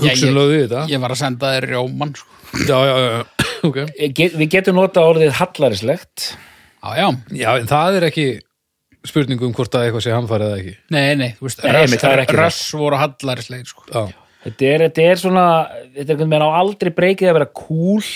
[0.00, 0.84] hugsun ég- lögðu í þetta.
[0.94, 2.28] ég var að senda þér rjóman sko.
[2.66, 3.80] já, já, já, ok.
[4.16, 6.30] Get, við getum nota orðið hallarislegt
[6.80, 8.28] já, já, já, en það er ekki
[9.06, 10.72] spurning um hvort að eitthvað sé hamfarið eða ekki.
[10.92, 12.42] Nei, nei, þú veist Nei, röss, einmitt, það er ekki það.
[12.44, 13.84] röss voru hallarislegir sko.
[13.88, 14.02] já,
[14.44, 15.44] þetta er, þetta er svona
[15.94, 18.10] þetta er einhvern veginn á aldrei breykið að vera cool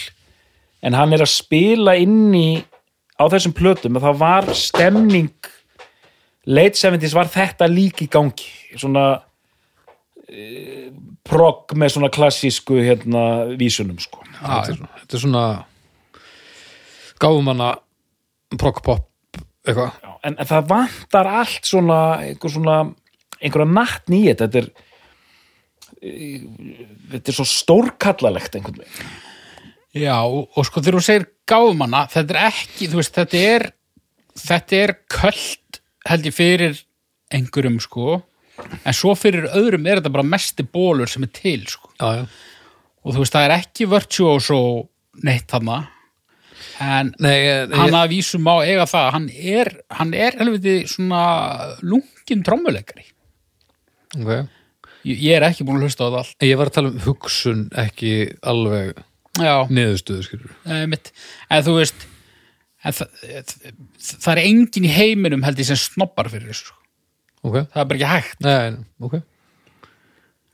[0.84, 2.48] en hann er að spila inn í
[3.16, 5.30] á þessum plötum og það var stemning
[6.46, 8.50] late 70s var þetta líka í gangi.
[8.80, 9.06] Svona
[10.28, 10.90] e,
[11.24, 13.24] progg með svona klassísku hérna
[13.58, 14.24] vísunum sko.
[14.40, 15.44] Þetta, er, þetta er svona
[17.22, 17.72] gáfumanna
[18.60, 19.10] prog-pop
[19.64, 19.94] eitthvað.
[20.02, 22.80] Já, en, en það vantar allt svona einhver svona
[23.40, 24.48] einhverja natt í þetta.
[24.48, 24.68] Þetta er
[26.04, 26.48] eh,
[27.14, 29.14] þetta er svo stórkallalegt einhvern veginn.
[29.94, 33.66] Já, og, og sko þegar þú segir gáfumanna þetta er ekki, þú veist, þetta er
[34.34, 35.63] þetta er köld
[36.08, 36.80] held ég fyrir
[37.34, 38.20] einhverjum sko.
[38.84, 41.90] En svo fyrir öðrum er þetta bara mesti bólur sem er til sko.
[41.98, 42.24] Já, já.
[43.02, 44.60] og þú veist, það er ekki virtuoso
[45.26, 45.80] neitt þarna.
[46.82, 49.08] En Nei, ég, hann að vísum á eiga það.
[49.16, 51.24] Hann er, hann er helviti svona
[51.82, 53.08] lungin trommuleikari.
[54.14, 54.44] Okay.
[55.02, 56.46] ég, ég er ekki búin að hlusta á það allt.
[56.46, 58.14] Ég var að tala um hugsun ekki
[58.46, 59.02] alveg
[59.42, 62.06] já, niðurstöðu skilur eh, en þú veist
[62.92, 66.76] það, það er engin í heiminum held ég sem snobbar fyrir þessu sko.
[67.48, 69.16] ok, það er bara ekki hægt nei, ok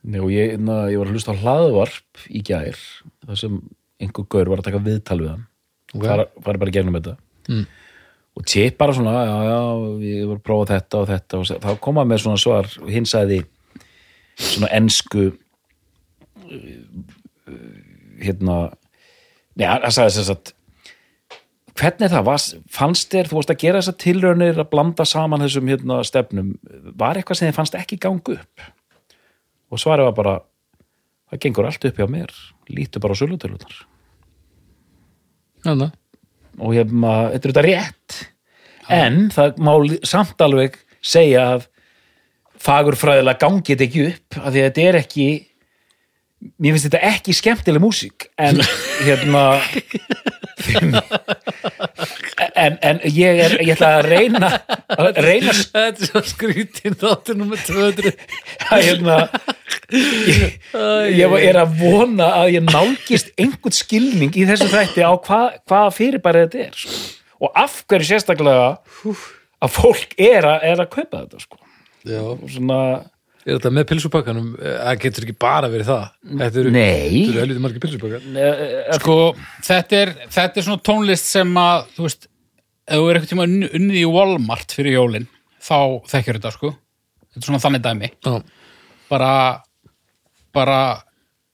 [0.01, 2.77] Nei, og ég, na, ég var að hlusta á hlaðvarp í gær
[3.27, 3.59] þar sem
[4.01, 5.43] einhver gaur var að taka viðtal við hann
[5.93, 6.05] Ok.
[6.07, 7.17] fara, fara bara gegnum þetta
[7.51, 7.65] Mm.
[8.37, 9.59] og tip bara svona já, já,
[10.05, 13.05] ég var að prófa þetta og þetta og þá koma með svona svar og hinn
[13.09, 13.39] sagði
[14.37, 15.31] svona ensku
[18.21, 18.57] hérna
[19.57, 20.53] nei, hann hann sagði þess að
[21.79, 25.71] hvernig það var, fannst þér þú varst að gera þessar tilraunir að blanda saman þessum
[25.71, 26.53] hérna stefnum,
[26.99, 28.65] var eitthvað sem þið fannst ekki gangu upp?
[29.71, 30.35] Og svarið var bara
[31.31, 32.35] það gengur allt upp hjá mér,
[32.71, 33.79] lítu bara á sölutölunar.
[35.61, 35.97] Þannig.
[36.57, 38.15] og ég maður, þetta er þetta rétt.
[38.91, 39.73] En það má
[40.09, 41.67] samt alveg segja að
[42.61, 45.27] fagurfræðilega gangi þetta ekki upp af því að þetta er ekki
[46.61, 48.61] mér finnst þetta ekki skemmtileg músík en
[49.05, 49.43] hérna
[52.55, 54.49] en, en ég er ég ætla að reyna
[54.95, 58.13] að reyna Þetta er svo skrítin þáttur nummer 200
[58.71, 59.17] að hérna
[59.91, 60.57] ég,
[61.17, 65.95] ég er að vona að ég nálgist einhvern skilning í þessu þætti á hvað, hvaða
[65.97, 67.01] fyrirbæri þetta er sko.
[67.41, 68.69] og af hverju sérstaklega
[69.61, 71.59] að fólk er að, er að kaupa þetta sko.
[72.07, 72.79] Já, Og svona,
[73.45, 74.49] er þetta með pilsupakkanum?
[74.61, 76.03] Það getur ekki bara verið það.
[76.41, 76.85] Þetta eru, Nei.
[76.87, 78.27] þetta eru helviti margir pilsupakkar.
[78.45, 79.17] Eh, sko,
[79.67, 82.29] þetta er, þetta er svona tónlist sem að, þú veist
[82.91, 85.27] ef þú er eitthvað tíma unn- unnið í Walmart fyrir jólin,
[85.61, 85.77] þá
[86.11, 86.73] þekkjur þetta sko.
[87.31, 88.11] Þetta er svona þannig dæmi.
[88.27, 88.33] Já,
[89.11, 89.33] bara
[90.55, 90.79] bara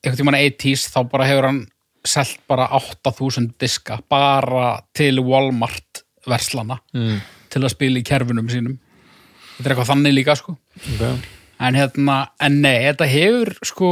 [0.01, 1.63] eitthvað tíma 80s þá bara hefur hann
[2.07, 7.17] selt bara 8000 diska bara til Walmart verslana mm.
[7.51, 8.77] til að spila í kerfunum sínum.
[9.57, 10.55] Þetta er eitthvað þannig líka sko.
[10.95, 11.17] Okay.
[11.59, 13.89] En hérna, en nei, þetta hefur sko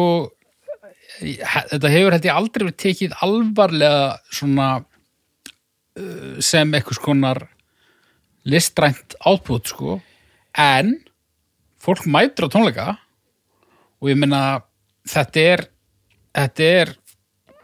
[1.22, 7.44] þetta hefur held ég aldrei verið tekið alvarlega svona uh, sem eitthvað skonar
[8.46, 9.96] listrænt output sko
[10.62, 10.96] en
[11.82, 12.88] fólk mætur á tónleika
[14.02, 14.44] og ég meina
[15.10, 15.66] þetta er
[16.36, 16.94] þetta er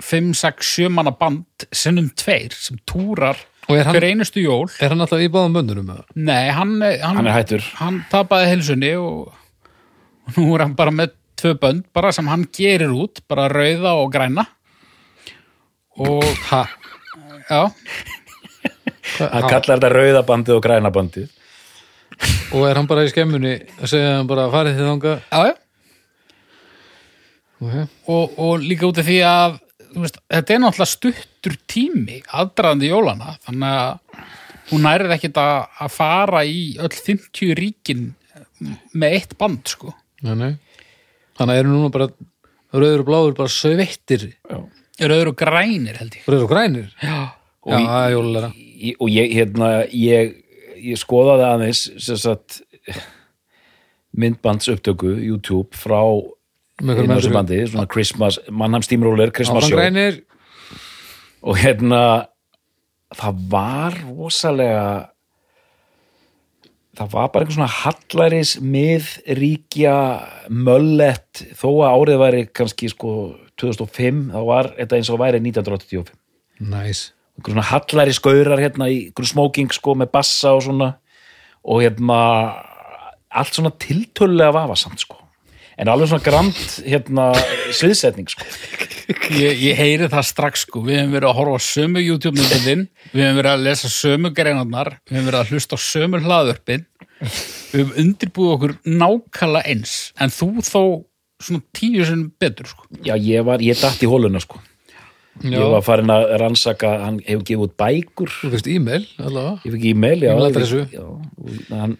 [0.02, 3.38] 5, 6, 7 manna band sinnum tveir sem túrar
[3.70, 5.92] Og er hann- hver einustu jól Er hann alltaf í báðum böndurum?
[5.94, 6.06] eða?
[6.16, 7.62] Nei, hann, hann, Hann er hættur.
[7.78, 9.30] Hann tapaði helsunni og,
[10.32, 13.96] og nú er hann bara með tvö bönd bara sem hann gerir út, bara rauða
[14.02, 14.46] og græna
[16.02, 16.64] og Ha?
[17.50, 17.62] já,
[19.20, 21.28] Hann kallar þetta rauðabandið og grænabandið.
[22.56, 25.16] Og er hann bara í skemmunni að segja hann bara farið þið þanga?
[25.32, 25.56] já, já.
[27.62, 27.86] Okay.
[28.10, 29.58] Og, og líka út af því að
[29.92, 34.24] þú veist, þetta er náttúrulega stuttur tími aðdraðandi jólana þannig að
[34.72, 38.08] hún nærið ekkit að, að fara í öll 50 ríkin
[38.98, 40.52] með eitt band sko Nei, nei.
[41.40, 42.10] Þannig að eru núna bara
[42.72, 44.28] rauður og bláður bara sveittir.
[45.02, 46.26] Rauður og grænir held ég.
[46.28, 46.92] Rauður og grænir?
[47.02, 47.16] Já,
[47.62, 50.32] Já, það er jólulega Í- og ég, hérna, ég,
[50.82, 52.62] ég skoðaði aðeins sem sagt
[54.18, 56.02] myndbands upptöku YouTube frá
[56.82, 59.78] þessu bandi, svona Christmas Mannheim Steamroller, Christmas Show.
[61.42, 62.02] og hérna
[63.14, 65.11] það var rosalega
[66.98, 69.96] það var bara einhver svona hallaris miðríkja
[70.50, 73.16] möllett þó að árið væri kannski sko
[73.62, 76.14] 2005 þá var þetta eins og væri 1985
[76.62, 77.10] Næs
[77.42, 80.94] einhver svona hallari skaurar hérna í einhver smoking sko með bassa og svona.
[81.64, 82.20] Og hérna
[83.30, 85.18] allt svona tiltölulega vafasamt sko.
[85.78, 87.32] En alveg svona grand hérna
[87.74, 88.46] sviðsetning sko
[89.32, 92.82] Ég, ég heyri það strax sko, við hefum verið að horfa á sömu YouTube-myndin,
[93.14, 96.84] við hefum verið að lesa sömu greinarnar, við hefum verið að hlusta á sömu hlaðvörpin,
[97.22, 100.82] við hefum undirbúið okkur nákvæmlega eins, en þú þó
[101.42, 102.86] svona tíu sinni betur sko.
[103.06, 104.60] já ég var, ég datt í hóluna sko.
[105.42, 108.32] Já, ég var farin að rannsaka hann hefur gefið út bækur.
[108.44, 109.62] Þú veist e-mail allavega.
[109.66, 110.82] Ég fikk e-mail já, E-mailadressu.
[110.92, 111.06] já,
[111.72, 111.96] hann,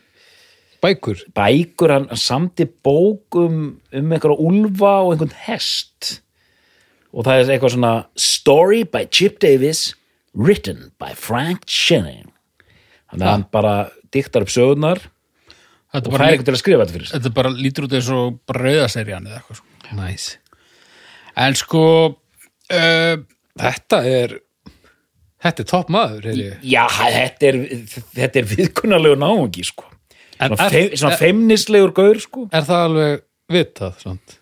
[0.82, 1.20] Bækur?
[1.38, 3.58] Bækur, hann, hann samti bók um,
[3.94, 6.22] um einhverja úlfa og einhvern hest
[7.12, 9.82] og það er eitthvað svona Story by Chip Davis
[10.38, 12.30] written by Frank Shenning
[13.12, 13.74] þannig að hann bara
[14.16, 15.02] diktar upp sögurnar
[15.92, 17.18] og bara, fær eitthvað til að skrifa þetta fyrir sig.
[17.18, 19.98] Þetta bara lítur út eins og brauðaserjan eða eitthvað sko.
[20.00, 20.28] Næs
[21.42, 21.82] En sko,
[22.72, 23.18] uh,
[23.60, 24.38] Þetta er
[25.42, 26.58] Þetta er topp maður, ég.
[26.70, 27.56] Já, þetta er,
[28.14, 29.88] þetta er viðkunnarlegu náungi sko.
[30.38, 32.44] En svona, er- fe, svona feimnislegur gaur sko.
[32.54, 33.24] Er það alveg
[33.56, 34.36] vitað, svont?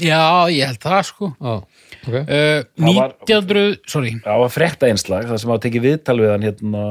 [0.00, 0.22] Já,
[0.54, 1.32] ég held það sko.
[1.40, 1.64] Já, ok
[2.08, 2.62] Uh,
[2.96, 6.84] var- 1900, sorry, það var frekta einslag það sem að tekið viðtal við hann hérna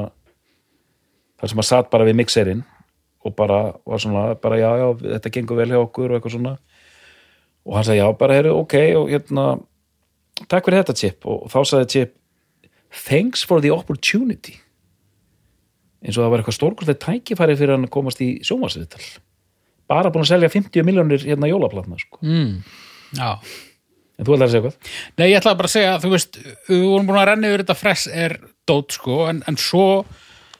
[1.40, 2.64] það sem að satt bara við mixerinn
[3.26, 4.88] og bara var svona bara já, já,
[5.18, 6.54] þetta gengur vel hjá okkur og eitthvað svona
[7.66, 9.46] og hann sagði já, bara heyrðu, ok og hérna,
[10.52, 12.14] takk fyrir þetta Chip og þá sagði Chip
[13.08, 14.58] thanks for the opportunity
[16.06, 19.02] eins og það var eitthvað stórkostlega tækifæri fyrir hann að komast í sjómasviðtal
[19.90, 22.20] bara búin að selja 50 miljónir hérna jólaplatna sko.
[22.22, 22.60] mm.
[23.18, 23.30] Já.
[24.18, 26.88] en þú ætlar að segja eitthvað Nei, ég ætlaði bara að segja, þú veist, við
[26.88, 29.88] vorum búin að renna yfir þetta fress er dót, sko, en, en svo,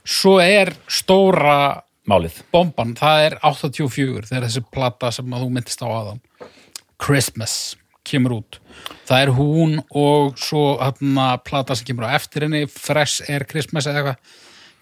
[0.08, 1.58] svo er stóra
[2.08, 6.22] málið bomban, það er 84, það er þessi plata sem að þú myndist á aðan.
[7.04, 7.56] Christmas
[8.08, 8.60] kemur út.
[9.08, 13.90] Það er hún og svo hérna plata sem kemur á eftir henni, Fresh Air Christmas
[13.90, 14.36] eða eitthvað.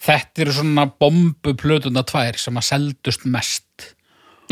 [0.05, 3.93] Þetta eru svona bombuplötuna tvær sem að seldust mest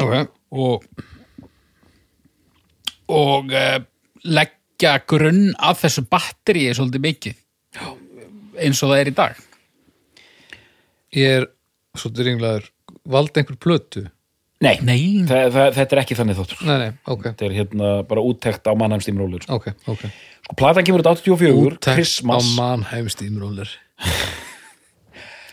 [0.02, 0.14] Ok
[0.54, 0.86] og
[3.12, 3.78] og uh,
[4.24, 7.40] leggja grunn að þessu batteri svolítið mikið.
[8.64, 9.40] Eins og það er í dag.
[11.18, 11.48] Ég er
[11.98, 12.68] svolítið ringlaður.
[13.14, 14.06] Valdi einhver plötu?
[14.64, 16.62] nei, Nei, Þa, það, þetta er ekki þannig þáttur.
[16.70, 17.26] Nei, nei, ok.
[17.26, 19.58] Þetta er hérna bara úttekt á Mannheim Steamroller sko.
[19.60, 20.06] Ok, ok.
[20.46, 22.54] Sko, platan kemur út 84, Úttekt á Christmas.
[22.56, 23.74] Mannheim Steamroller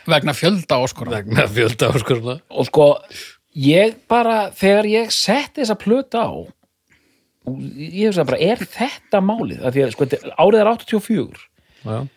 [0.09, 2.87] vegna fjölda áskora Vegna fjölda áskoruna og sko,
[3.53, 6.29] ég bara þegar ég setti þessa plötu á
[7.47, 9.63] ég hef bara, er þetta málið?
[9.65, 11.47] Af því að sko, þetta- árið er 84
[11.85, 12.07] Já,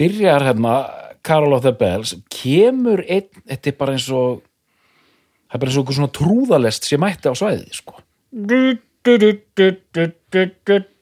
[0.00, 0.74] byrjar hérna
[1.22, 4.42] Carol of the Bells kemur einn, þetta er bara eins og
[5.48, 7.94] það er bara eins og svona trúðalest sem mætti á svæði sko.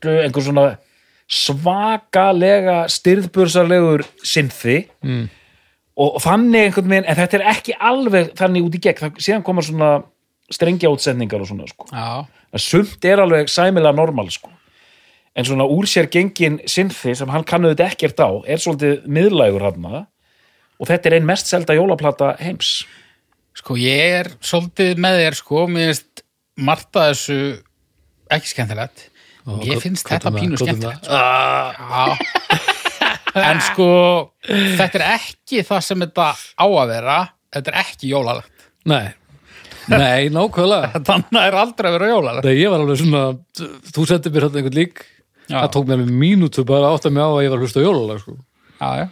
[0.03, 0.67] einhver svona
[1.33, 5.29] svakalega styrðbursarlegur synthi Mm.
[5.97, 9.45] og þannig einhvern veginn, en þetta er ekki alveg þannig út í gegn, það, síðan
[9.45, 9.91] koma svona
[10.53, 11.87] strengja útsendingar og svona sko.
[11.93, 14.51] Já, að sumt er alveg sæmilega normal sko.
[15.35, 19.65] en svona úr sér gengin synthi sem hann kannu þetta ekkert á er svolítið miðlægur
[19.65, 19.87] hann
[20.83, 22.83] og þetta er ein mest selda jólaplata heims
[23.53, 26.23] Sko, ég er svolítið með þér, sko, mér finnst
[26.65, 27.39] margt að þessu
[28.33, 29.03] ekki skemmtilegt.
[29.67, 31.05] Ég finnst þetta pínu skemmtilegt.
[31.05, 31.19] Sko.
[31.93, 33.43] Já.
[33.43, 33.89] En sko,
[34.79, 37.19] þetta er ekki það sem þetta á að vera,
[37.53, 38.67] þetta er ekki jólalegt.
[38.89, 39.13] Nei,
[39.91, 42.47] nei, nákvæmlega Þannig er aldrei að vera jólalegt.
[42.47, 43.25] Nei, ég var alveg svona,
[43.91, 45.05] þú sendir mér hérna einhvern lík
[45.49, 45.59] Já.
[45.59, 47.87] Það tók mér mínútu bara að átta mig á að ég var að hlusta á
[47.87, 48.37] jólalag sko.
[48.79, 49.07] Já, já.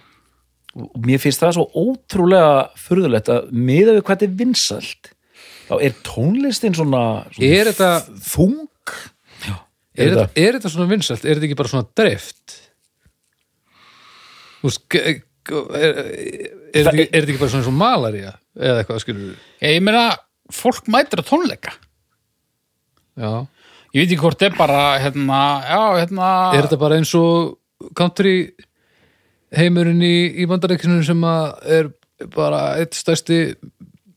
[0.79, 5.11] og mér finnst það svo ótrúlega furðulegt að miða við hvað þetta er vinsælt
[5.71, 7.03] þá er tónlistin svona,
[7.35, 7.91] svona Er þetta,
[8.27, 8.61] þung
[9.51, 9.59] er,
[10.01, 11.27] Er þetta, er þetta svona vinsælt?
[11.27, 12.57] Er þetta ekki bara svona drift?
[14.61, 18.33] Þú veist, er, er, er, þetta ekki, er þetta ekki bara svona eins og malaría?
[18.61, 19.47] Eða eitthvað, skilur við?
[19.66, 20.05] Ég meina,
[20.55, 21.74] fólk mætir á tónleika.
[23.18, 23.46] Já.
[23.90, 26.26] Ég veit ekki hvort er bara, hérna, já, hérna...
[26.55, 27.57] Er þetta bara eins og
[27.98, 28.53] country
[29.57, 31.90] heimurinn í, í bandarækjunum sem að er
[32.36, 33.40] bara eitt stærsti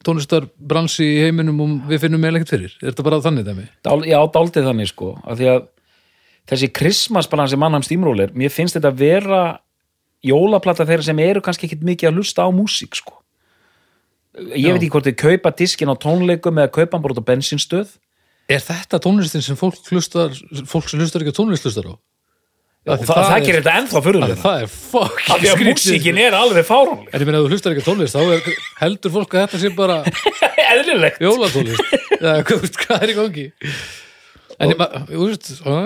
[0.03, 2.75] tónlistarbransi í heiminum og við finnum meðlega ekkert fyrir?
[2.81, 3.65] Er þetta bara þannig dæmi?
[3.88, 5.65] Dál, já, dálítið þannig sko af því að
[6.51, 9.43] þessi Christmas-balansi mannheim stímrólir, mér finnst þetta vera
[10.23, 13.22] jólaplata þeirra sem eru kannski ekkit mikið að hlusta á músík sko
[14.34, 17.29] ég veit ekki hvort þið kaupa diskin á tónleikum eða kaupa hann bara út á
[17.29, 17.93] bensinstöð.
[18.51, 20.34] Er þetta tónlistin sem fólk hlustar
[20.67, 21.95] fólk sem hlustar ekki á tónlist hlustar á?
[22.84, 25.61] og það, það, er, gerir þetta ennþá að fyrirlega það er af fucking því að
[25.69, 27.11] músíkin er alveg fáránleg.
[27.13, 29.71] En ég meina að þú hlustar ekki tónlist þá er, heldur fólk að þetta sé
[29.77, 29.95] bara
[30.73, 31.21] eðlilegt.
[31.23, 31.93] jólatónlist.
[32.19, 33.45] Eða hvað, er í gangi?
[34.59, 35.15] En ég maður,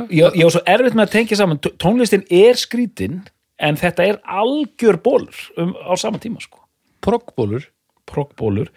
[0.09, 1.61] ég, var svo erfitt með að tengja saman.
[1.61, 3.21] Tó- tónlistin er skrítin
[3.61, 6.63] en þetta er algjör bólur um, á sama tíma sko.
[7.05, 7.69] Proggbólur
[8.09, 8.71] proggbólur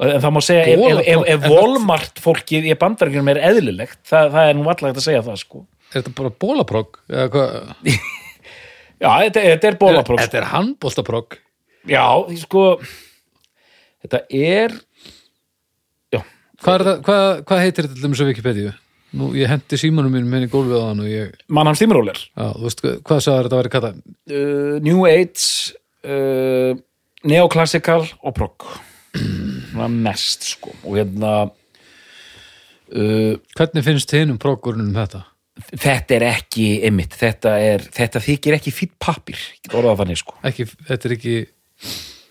[0.00, 4.48] en það má segja ef, ef, ef, volmart fólkið í bandarækjunum er eðlilegt það, það
[4.48, 6.98] er nú allagt að segja það sko Er þetta bara bólaprogg?
[9.00, 11.38] Já, þetta, þetta er bólaprogg Þetta er handbóltaprogg
[11.88, 12.04] já,
[12.42, 12.64] sko
[14.04, 14.76] þetta er
[16.12, 16.20] já,
[16.60, 18.74] Hvað, er það, hvað, hvað heitir þetta dæmis á Wikipedia?
[19.18, 22.44] Nú, ég hendi símanum minn með í gólfið á hann og ég, mannam stímrólir já,
[22.54, 23.96] þú veist, hvað, sagði þetta að vera kallað?
[24.30, 25.74] uh, New Age
[26.06, 26.76] uh,
[27.28, 28.68] Neoclassical og progg
[29.90, 30.72] mest sko.
[30.84, 35.26] Og hérna uh, Hvernig finnst þið um proggurinn um þetta?
[35.60, 37.54] þetta er ekki einmitt, þetta,
[37.92, 39.40] þetta þykir ekki fýtt pappir,
[39.74, 40.36] orðað þannig sko.
[40.46, 41.34] Ekki, þetta er ekki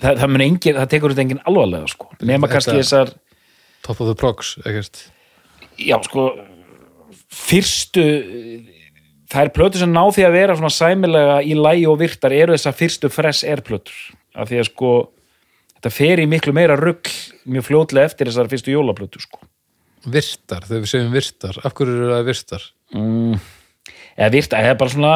[0.02, 2.10] það, það, engin, það tekur þetta engin alvarlega sko.
[2.26, 3.14] Nema kannski þessar
[3.86, 5.04] top of the progs, ekkert?
[5.80, 6.26] Já sko
[7.30, 8.06] fyrstu
[9.30, 12.56] það er plötur sem ná því að vera svona sæmilega í lægi og virtar eru
[12.58, 14.00] þessar fyrstu fresh air plötur
[14.36, 14.92] af því að sko
[15.78, 17.10] þetta fer í miklu meira rugg
[17.50, 19.42] mjög fljótlega eftir þessar fyrstu jólaplötur sko
[20.10, 22.68] Virtar, þegar við segjum virtar Af hverju eru það virtar?
[24.20, 25.16] eða virta, það er bara svona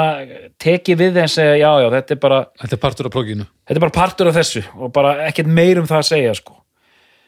[0.61, 3.77] tekið við þeim segja já já þetta er bara Þetta er partur af progginu þetta
[3.77, 6.59] er bara partur af þessu og bara ekkert meir um það að segja sko.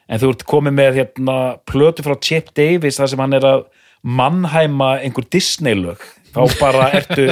[0.07, 3.65] en þú ert komið með hérna, plötu frá Chip Davis þar sem hann er að
[4.05, 6.03] mannhæma einhver Disney-lög
[6.35, 7.25] þá bara ertu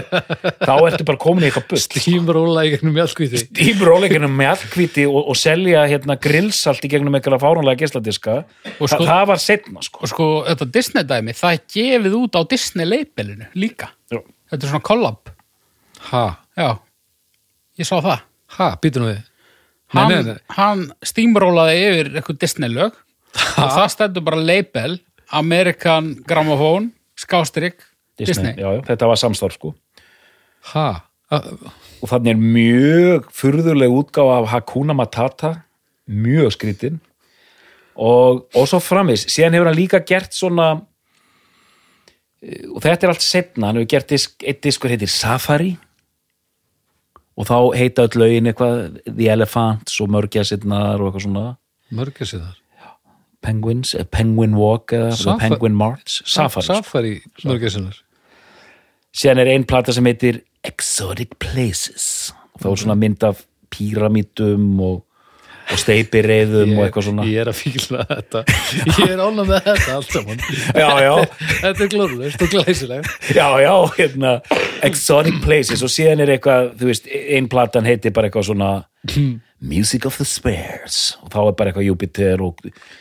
[0.64, 5.06] þá ertu bara komin í eitthvað bull Tímróla í gegnum mjallkvíti í bróleikinu með allkvíti
[5.10, 8.38] og, og selja hérna grillsalt í gegnum einhverja fáránlega geisladiska
[8.80, 10.02] Og Þa, sko- það var setna sko.
[10.06, 13.92] Og sko, þetta Disney dæmi, það er gefið út á Disney labelinu líka.
[14.12, 14.20] Já.
[14.54, 15.30] Þetta er svona collab.
[16.10, 16.24] Ha,
[16.58, 16.70] Já,
[17.80, 18.24] ég sá það.
[18.58, 19.22] ha, býtum við
[19.94, 20.38] Nei, Hann, nei, nei.
[20.58, 24.96] hann steamrólaði yfir eitthvað Disney lög og það stendur bara label
[25.38, 26.90] American Gramophone
[27.20, 27.82] skástrík
[28.20, 28.54] Disney.
[28.58, 29.74] Já, já, þetta var samstarf sko.
[30.74, 30.88] Ha,
[31.34, 35.56] og þannig er mjög furðuleg útgáfa af Hakuna Matata.
[36.04, 37.00] Mjög skrítin
[37.96, 40.68] og, og svo framvis síðan hefur hann líka gert svona
[42.42, 45.76] eh, og þetta er allt setna hann hefur gert disk, eitt diskur heitir Safari.
[47.34, 51.46] Og þá heita öll lögin eitthvað The Elephants og Mörgjasinnar og eitthvað svona.
[51.94, 52.63] Þar
[53.44, 56.66] Penguins, eh, Penguin Walk eða Safa- Penguin March Safari.
[56.72, 58.02] Safari þar
[59.14, 62.32] síðan er ein plata sem heitir Exotic Places.
[62.56, 63.42] Og þá er svona mynd af
[63.74, 65.02] píramítum og,
[65.74, 67.26] og steipireiðum og eitthvað svona.
[67.30, 68.44] Ég er að fíla þetta.
[69.02, 70.32] Ég er ánað með þetta alltaf
[70.78, 71.14] já, já,
[71.64, 73.10] Þetta er glórulegst og glæsilegt.
[73.36, 74.34] Já, já, hérna
[74.86, 75.84] Exotic Places.
[75.86, 78.72] Og síðan er eitthvað þú veist, ein platan heitir bara eitthvað svona
[79.64, 82.58] Music of the Spheres og þá er bara eitthvað Jupiter og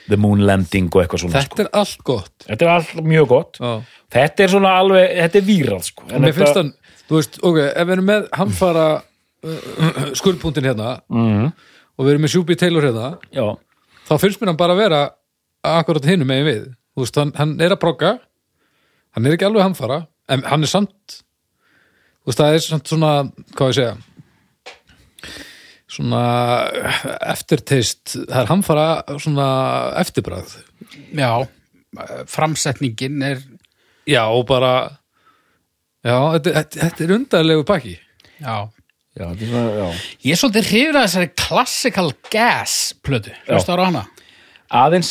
[0.08, 1.56] The Moon Landing og eitthvað svona sko.
[1.58, 3.72] Þetta er allt gott þetta er allt mjög gott Já.
[4.14, 6.06] þetta er svona alveg, þetta er výrað sko.
[6.12, 6.70] En Mér finnst hann,
[7.08, 11.50] þú veist, ok, ef við erum með hamfara uh, skuldpunktin hérna Mhm.
[11.98, 13.46] og við erum með Sjúbi Taylor hérna já,
[14.08, 15.02] þá finnst mér hann bara að vera
[15.72, 16.62] akkurat hinum megin við
[16.94, 18.14] þú veist, hann, hann er að progga
[19.16, 20.00] hann er ekki alveg hamfara
[20.32, 21.18] en hann er samt
[22.22, 23.12] Þú veist, það er svona, svona
[23.58, 23.94] hvað ég segja
[25.92, 26.22] svona
[27.32, 28.86] eftirteist, það er hamfara
[29.20, 29.48] svona
[30.00, 30.54] eftirbræð
[31.16, 31.30] Já,
[32.32, 33.42] framsetningin er
[34.08, 34.72] já, og bara
[36.02, 37.98] já, þetta, þetta, þetta er undarlegu pakki.
[38.42, 38.56] Já,
[39.12, 40.02] Já, þetta er svona, já.
[40.24, 44.04] Ég er svolítið hrifur að þessari classical gas plötu, hlustu ára hana?
[44.72, 45.10] Aðeins,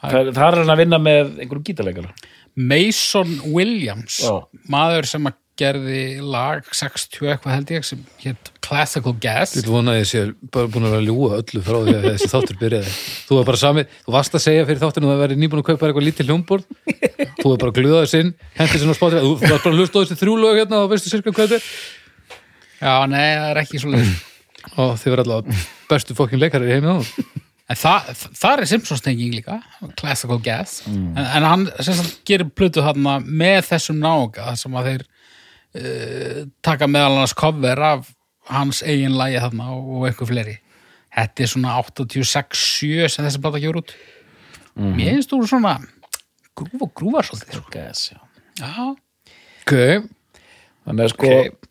[0.00, 2.14] það, er hann að vinna með einhverjum gítarleikara.
[2.56, 4.32] Mason Williams Já.
[4.72, 9.74] maður sem að gerði lag 60 eitthvað held ég sem hétt Classical Gas Ég vil
[9.74, 10.22] vona að ég sé
[10.54, 12.92] bara búin að vera að ljúga öllu frá því að þessi þáttur byrjaði.
[13.28, 15.68] Þú var bara sami, þú varst að segja fyrir þáttinu að það væri nýbúin að
[15.68, 16.66] kaupa eitthvað lítið hljómborð.
[17.42, 19.80] Þú var bara að gluða þess inn, hendi sinna á spátir, þú varst bara að
[19.82, 21.70] hlusta þessi þrjú lög hérna og veistu sirka hvað þetta er.
[22.82, 24.12] Já, nei, það er ekki svolítið
[24.82, 27.10] Og þið verður alltaf bestu fokkin leikarir í heimið
[27.78, 29.58] það, það er Simpsons tenging líka
[29.98, 31.66] Classical Gas en, en hann
[32.28, 35.04] gerir plötu þarna með þessum nága sem að þeir
[35.78, 38.12] uh, taka meðal annars cover af
[38.52, 40.56] hans eigin lagi þarna og, einhver fleiri.
[41.12, 43.94] Þetta er svona 86-7 sem þessi plata gjör út.
[44.72, 45.76] Mér finnst þú svona
[46.56, 47.72] grúfa grúfa svolítið sko.
[47.74, 48.20] Gas, já.
[49.62, 49.74] Ok,
[50.82, 51.28] Þannig að sko,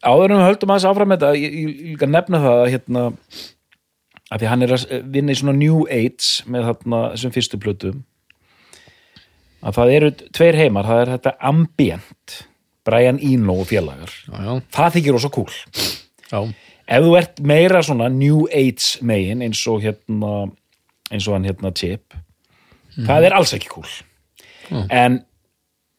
[0.08, 3.02] áður en við höldum aðeins áfram með þetta, ég, ég, líka nefna það að hérna,
[4.32, 4.86] að því hann er að
[5.18, 8.00] vinna í svona New Age með þarna þessum fyrstu plötum
[9.62, 12.38] að það eru tveir heimar, það er þetta Ambient,
[12.88, 14.10] Brian Eno og félagar.
[14.28, 15.52] já, já, Það þykir rosa cool.
[16.32, 16.54] já.
[16.92, 20.52] Ef þú ert meira svona New Age megin eins og hérna
[21.12, 22.16] eins og hann hérna Chip
[23.08, 23.88] það er alls ekki cool.
[24.90, 25.22] En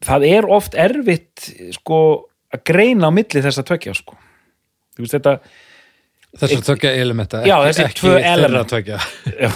[0.04, 1.98] það er oft erfitt sko
[2.52, 4.16] að greina á milli þess að tvekja sko.
[4.96, 5.36] Þú veist þetta
[6.32, 8.62] Þess að tökja elementa, Já, ekki, ekki þeirra
[9.36, 9.50] já,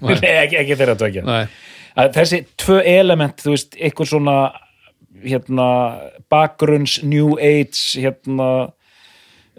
[0.00, 0.14] Nei,
[0.46, 1.24] ekki, ekki þeirra tvekja
[1.92, 4.36] að þessi tvö element þú veist, eitthvað svona
[5.20, 5.66] hérna
[6.32, 8.72] bakgrunns, new age hérna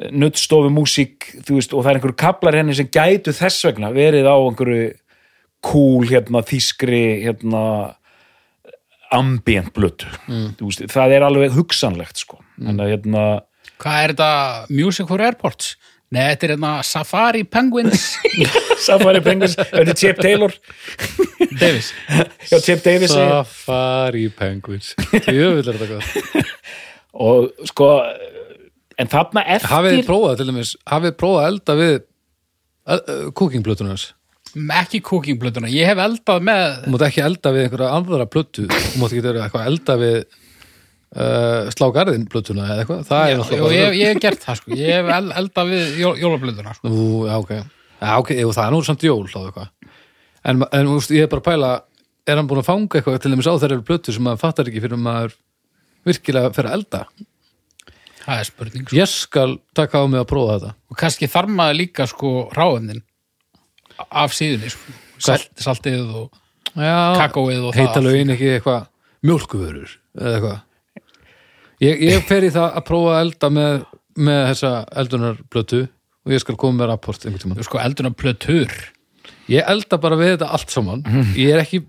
[0.10, 4.36] nuttstofu músík, veist, og það er einhverju kaplar henni sem gætu þess vegna verið á
[4.36, 4.88] einhverju
[5.64, 7.64] cool hérna þýskri hérna
[9.14, 10.56] ambient blötu mm.
[10.90, 12.70] það er alveg hugsanlegt sko mm.
[12.72, 13.24] en að hérna
[13.82, 14.32] hvað er þetta
[14.74, 15.76] Music for Airports?
[16.14, 18.06] Nei, þetta er hérna Safari Penguins.
[18.86, 20.54] Safari Penguins, þetta er Chip Taylor.
[21.58, 21.90] Davis.
[22.52, 23.14] Já, Chip Davis.
[23.16, 24.94] Safari Penguins.
[25.26, 26.50] Jöfull er þetta góð.
[27.28, 27.92] og sko
[29.02, 31.96] en þarna eftir Hafið þið prófað til dæmis, hafið þið prófað að elda við
[33.40, 34.12] kúkingblötunars?
[34.54, 39.02] ekki cookingplötuna, ég hef eldað með Þú mátt ekki elda við einhverja andra plötu, þú
[39.02, 40.18] mátt ekki vera eitthvað að elda við
[41.16, 44.98] uh, slágarðin plötuna eða eitthvað, er Já, og ég, ég hef gert það sko, ég
[44.98, 46.92] hef el- eldað við jól, jólablöðuna sko.
[46.92, 49.28] Ú, já, ok, já, ok, jú, það er nú samt jól
[50.44, 51.72] en, en úst, ég er bara pæla,
[52.28, 54.84] er hann búin að fanga eitthvað til dæmis á þeirra plötu sem maður fattar ekki
[54.84, 55.38] fyrir að maður
[56.08, 57.04] virkilega fyrir að elda?
[58.24, 58.98] Það er spurning sko.
[58.98, 60.76] ég skal taka á mig að prófa þetta.
[60.92, 63.02] Og kannski þarf maður líka sko ráðumnin
[64.10, 64.96] af síðunni sko.
[65.24, 66.40] Salt, saltið og
[66.74, 68.88] kakóið og heita það lögin ekki eitthvað?
[69.24, 70.62] Mjólkuvörur eða eitthvað
[71.84, 73.86] ég, ég fer í það að prófa að elda með,
[74.30, 74.74] með þessa
[75.04, 75.82] eldunarplötu
[76.24, 77.66] og ég skal koma með rapport einhvern tímann.
[77.68, 78.72] Sko elduna plötur
[79.52, 81.04] ég elda bara við þetta allt saman.
[81.36, 81.84] Ég er ekki,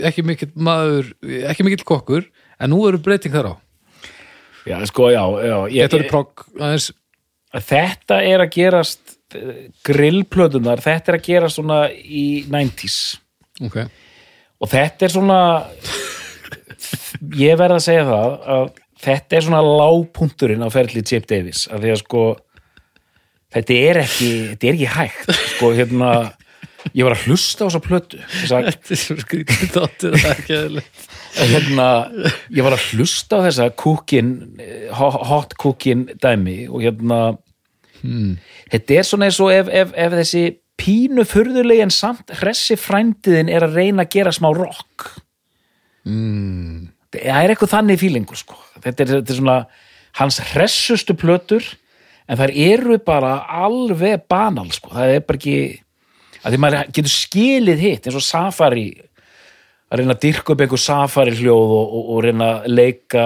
[0.00, 1.12] ekki mikill maður
[1.50, 2.26] ekki mikill kokkur
[2.58, 3.54] en nú eru breyting þar á.
[4.64, 6.92] Já, sko, já, já ég, þetta er progg aðeins
[7.62, 9.14] þetta er að gerast
[9.84, 12.96] grillplötunar, þetta er að gerast svona í 90s
[13.66, 13.76] ok,
[14.62, 15.38] og þetta er svona
[17.38, 18.72] ég verð að segja það að
[19.04, 22.24] þetta er svona lágpunturinn á ferli Chip Davis að því að sko
[23.54, 26.14] þetta er ekki, þetta er ekki hægt sko hérna
[26.92, 31.88] ég var að hlusta á þessa plötu þetta er svo skrítið er eðlilegt hérna,
[32.54, 34.34] ég var að hlusta á þessa kúkin,
[34.94, 37.20] hot kúkin dæmi og hérna
[38.02, 40.44] þetta er svona eins og ef, ef, ef þessi
[40.80, 45.08] pínu furðulegi en samt hressi frændiðin er að reyna að gera smá rock
[46.04, 46.90] mm.
[47.14, 48.58] það er eitthvað þannig fílingur sko.
[48.84, 49.58] Þetta, er, þetta er svona
[50.20, 51.66] hans hressustu plötur
[52.28, 54.94] en þær eru bara alveg banal sko.
[54.94, 55.58] það er bara ekki
[56.44, 58.88] að því maður getur skilið hitt eins og Safari
[59.90, 63.24] að reyna að dyrka upp einhver Safari hljóð og, og, og reyna að leika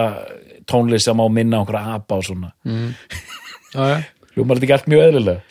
[0.68, 2.52] tónlist sem á minna á einhverja apa og svona
[3.74, 4.02] já.
[4.34, 5.42] hljómar þetta ekki allt mjög eðlilega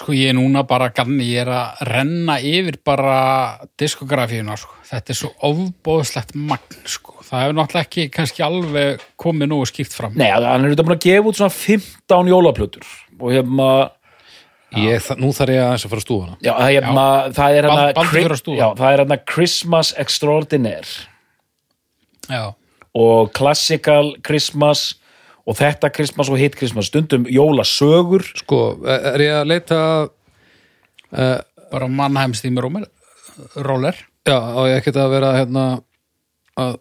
[0.00, 3.16] sko ég er núna bara ganni, ég er að renna yfir bara
[3.80, 4.76] diskografíuna sko.
[4.86, 9.94] þetta er svo ofbóðslegt magn sko, það hefur náttúrulega ekki kannski alveg komið nógu skýrt
[9.96, 10.12] fram.
[10.18, 12.86] Nei, hann er auðvitað búin að gefa út svona 15 jólaplötur
[13.20, 13.70] og hérna,
[14.78, 17.04] Ég, þa- nú þarf ég aðeins að fara að stúfana já, hérna
[17.34, 20.92] það er Bald- hérna að já, það er hérna Christmas Extraordinaire.
[22.30, 22.44] Já,
[22.94, 24.84] og Classical Christmas
[25.46, 26.86] og þetta Christmas og hitt Christmas.
[26.86, 28.22] Stundum jólasögur.
[28.38, 31.38] Sko, er ég að leita uh,
[31.72, 32.86] bara Mannheim Steam Roller,
[33.56, 33.96] roller.
[34.28, 35.64] Já, á ég ekkert að vera hérna
[36.60, 36.78] að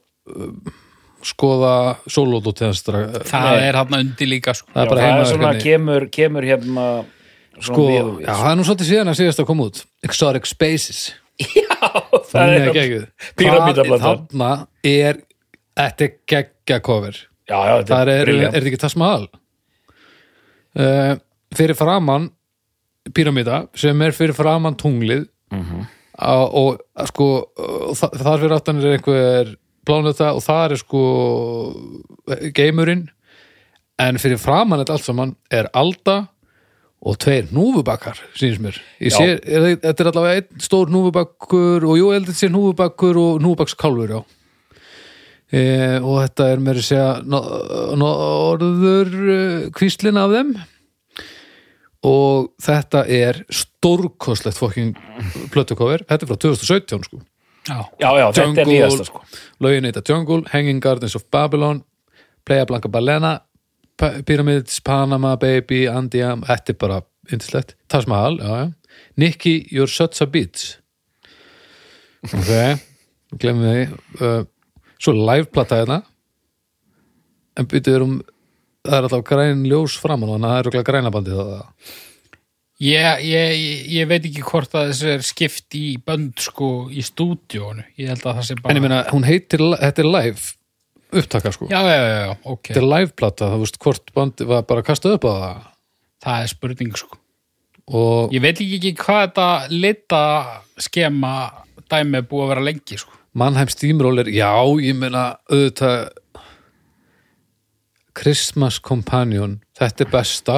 [1.25, 1.73] skoða
[2.07, 4.69] sólótótenstra það er hann undir líka sko.
[4.73, 6.89] Það er Já, bara það er heima svona, kemur, kemur hérna
[7.59, 9.81] Sko, já, það er nú svolítið síðan að síðast að koma út.
[10.07, 10.99] Exotic Spaces.
[12.29, 13.03] Það Það er geggjuð.
[13.99, 14.51] Þarna
[14.87, 15.19] er
[15.79, 17.19] Þetta er geggja cover.
[17.49, 19.27] Já, já, þetta Það er, er, er þetta ekki Taj Mahal?
[20.79, 21.13] Uh,
[21.55, 22.27] Fyrir framann
[23.15, 25.25] Píramída sem er fyrir framann tunglið.
[25.49, 25.87] Mhm.
[26.19, 26.77] á, og
[27.09, 27.25] sko
[27.95, 29.55] þar fyrir aftan er einhver
[29.89, 31.03] pláneta og það er sko
[32.55, 33.07] geimurinn
[33.99, 36.21] en fyrir framann þetta allt saman er Alda
[36.99, 38.79] og tveir núfubakkar sínst mér.
[38.99, 44.17] Sé, er, þetta er allavega einn stór núfubakkur og jú, þetta sé núfubakkur og núfubakskálfur,
[44.17, 44.19] já.
[45.49, 45.61] E,
[46.03, 50.51] og þetta er meira að segja no- norður uh, kvíslin af þeim.
[52.09, 54.93] Og þetta er stórkostlegt fokking
[55.55, 57.23] plötukover, þetta er frá 2017 sko
[57.69, 57.77] já.
[57.99, 58.65] já, já, þetta er Jungle.
[58.73, 59.21] nýjasta sko.
[59.63, 61.83] lögin heita Jungle, Hanging Gardens of Babylon
[62.45, 63.39] Playa Blanca Balena
[63.99, 67.75] Pyramids, Panama Baby Andiam, þetta er bara yndislegt.
[67.91, 68.69] Taj Mahal, já, já.
[69.19, 70.77] Nicky, You're Such a Bitch.
[72.23, 72.79] Ok
[73.37, 73.81] glemum því.
[74.19, 74.43] Uh,
[74.99, 76.01] svo liveplata hérna.
[77.59, 78.19] En byrjuð um
[78.85, 81.97] það er alltaf græn ljós framan þannig að það er okkur græna bandið það
[82.79, 87.83] Ég, ég, ég veit ekki hvort að þessu er skipt í bönd sko í stúdíónu.
[87.99, 90.53] Ég held að það sé bara en ég meina, hún heitir, þetta er live
[91.19, 92.69] upptaka sko, já, já, já, já, ok.
[92.69, 95.65] Þetta er liveplata það veist hvort bandið var bara kastað upp á það?
[96.23, 97.19] Það er spurning sko.
[97.89, 100.23] Og ég veit ekki hvað þetta lita
[100.79, 101.33] skema
[101.89, 103.15] dæmi er búið að vera lengi sko.
[103.39, 106.13] Mannheim Steamroller, já, ég meina auðvitað
[108.19, 110.57] Christmas Companion þetta er besta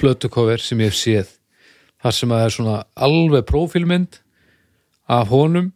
[0.00, 1.36] plötukover sem ég hef séð
[2.00, 2.76] þar sem að það er svona
[3.08, 4.20] alveg prófílmynd
[5.10, 5.70] af honum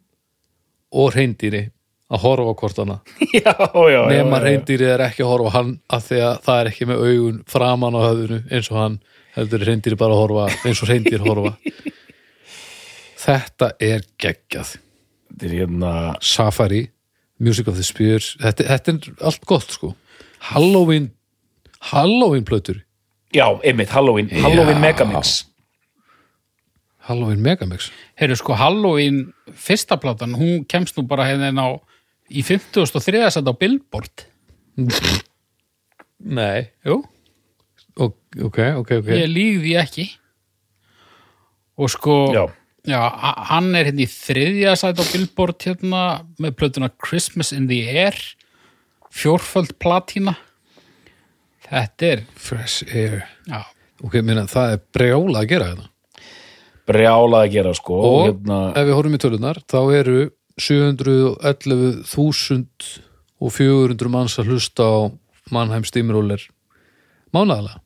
[0.95, 1.65] og reyndýri
[2.05, 2.97] að horfa á
[3.33, 6.87] já, nema reyndýri er ekki að horfa á hann af því að það er ekki
[6.89, 8.97] með augun framan á höfðinu eins og hann
[9.35, 11.55] heldur reyndýri bara að horfa eins og reyndýr horfa.
[13.25, 14.75] Þetta er geggjað.
[15.31, 16.83] Þetta er hérna Safari,
[17.41, 19.95] Music of the Spears þetta, þetta er allt gott sko.
[20.53, 21.09] Halloween
[21.89, 22.83] Halloween plötur.
[23.35, 24.83] Já, einmitt, Halloween, Halloween Já.
[24.85, 25.33] Megamix
[27.05, 27.91] Halloween Megamix.
[28.17, 29.21] Heyrðu sko Halloween
[29.53, 31.77] fyrsta platan, hún kemst nú bara hérna inn á
[32.29, 33.29] í 53.
[33.29, 34.25] sett á Billboard.
[36.39, 36.71] Nei.
[36.87, 37.03] Jú,
[37.93, 38.15] ok,
[38.47, 39.19] ok, ok, okay.
[39.21, 40.07] ég líði ekki.
[41.77, 42.45] Og sko já,
[42.87, 42.99] já,
[43.51, 46.03] hann er hérna í þriðja sæt á Billboard hérna
[46.41, 48.17] með plötuna Christmas in the Air
[49.15, 50.39] fjórföld platína.
[51.65, 53.27] Þetta er Fresh Air.
[53.45, 53.61] Já,
[54.01, 55.91] ok, minna, það er brjála að gera þetta
[56.89, 60.19] brjálað að gera sko og hérna, ef við horfum í tölunar þá eru
[60.61, 62.67] 711.000
[63.43, 64.87] og 400 manns að hlusta á
[65.53, 66.41] Mannheim Steamroller
[67.35, 67.77] mánaðalega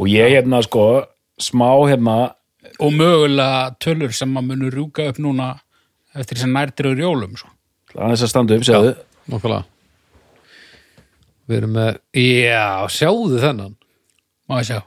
[0.00, 0.84] og ég hérna sko
[1.40, 2.16] smá hérna
[2.80, 5.48] og mögulega tölur sem maður munur rúka upp núna
[6.14, 7.48] eftir sem nærtir á jólum sko.
[7.94, 8.92] aðeins að standa upp, segðu
[9.24, 9.64] Nákvæmlega.
[11.48, 13.72] Við erum með, já, sjáðu þennan.
[14.48, 14.80] Má ég sjá?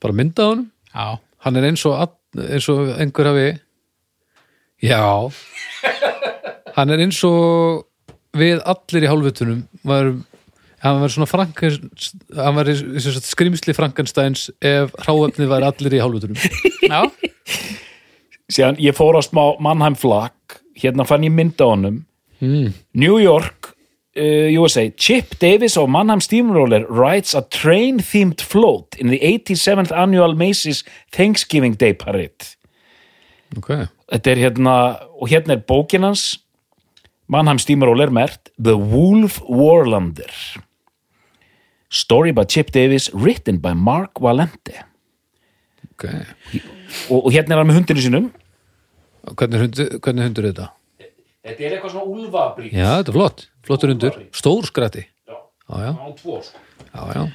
[0.00, 1.06] Bara mynda á honum, já,
[1.44, 1.96] hann er eins og
[2.36, 3.48] eins og einhver hafi
[4.84, 5.02] já.
[6.76, 7.86] Hann er eins og
[8.38, 10.20] við allir í hálfutunum varum,
[10.84, 12.70] hann var svona Frankenst, hann var
[13.24, 16.38] skrimsli Frankensteins ef hráefnið væri allir í hálfutunum
[16.92, 17.00] já,
[18.52, 22.04] síðan ég fór á smá Mannheim flak hérna fann ég mynda á honum.
[22.38, 22.70] Mm.
[22.94, 23.72] New York
[24.18, 30.34] uh, USA Chip Davis of Mannheim Steamroller writes a train-themed float in the 87th annual
[30.34, 32.56] Macy's Thanksgiving Day Parade.
[33.56, 33.70] Ok,
[34.12, 34.74] þetta er hérna
[35.16, 36.40] og hérna er bókin hans
[37.28, 40.32] Mannheim Steamroller mert The Wolf Warlander.
[41.88, 44.84] Story by Chip Davis written by Mark Valente.
[45.92, 46.10] Ok.
[47.08, 48.26] Og, og hérna er hann með hundinu sínum.
[49.28, 50.68] Hvernig hundur, hvernig hundur er þetta?
[51.48, 55.36] Þetta er eitthvað svona úlfabrík Já, þetta er flott, flottur hundur stór skrætti já,
[55.68, 56.40] já, sko.
[56.88, 57.26] já, já.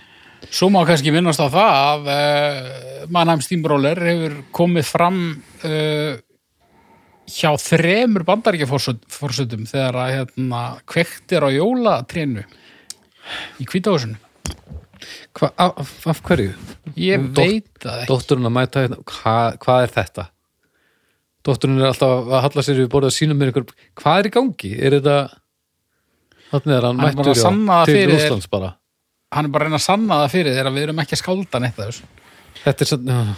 [0.53, 5.19] Svo má kannski minnast á það að uh, Mannheim Steamroller hefur komið fram
[5.63, 6.17] uh,
[7.31, 12.43] hjá þremur bandaríkjaforsutum þegar að hérna, kveikt er á jólatrénu
[13.63, 14.19] í kvítahúsinu.
[15.39, 16.51] Hva, af, af hverju?
[16.99, 18.09] Ég Dótt- veit það ekki.
[18.11, 20.25] Dótturinn að mæta hérna, hvað, hvað er þetta?
[21.47, 24.33] Dótturinn er alltaf að halla sér við borðið að sína mér einhver, hvað er í
[24.35, 24.73] gangi?
[24.79, 25.15] Er þetta,
[26.53, 28.07] þannig er hann er mættur að já, sanna það til.
[28.13, 28.71] Rússlands bara.
[29.33, 31.21] hann er bara að reyna að sanna það fyrir þér að við erum ekki að
[31.23, 32.09] skálda neitt af þessu.
[32.63, 33.35] Þetta er já,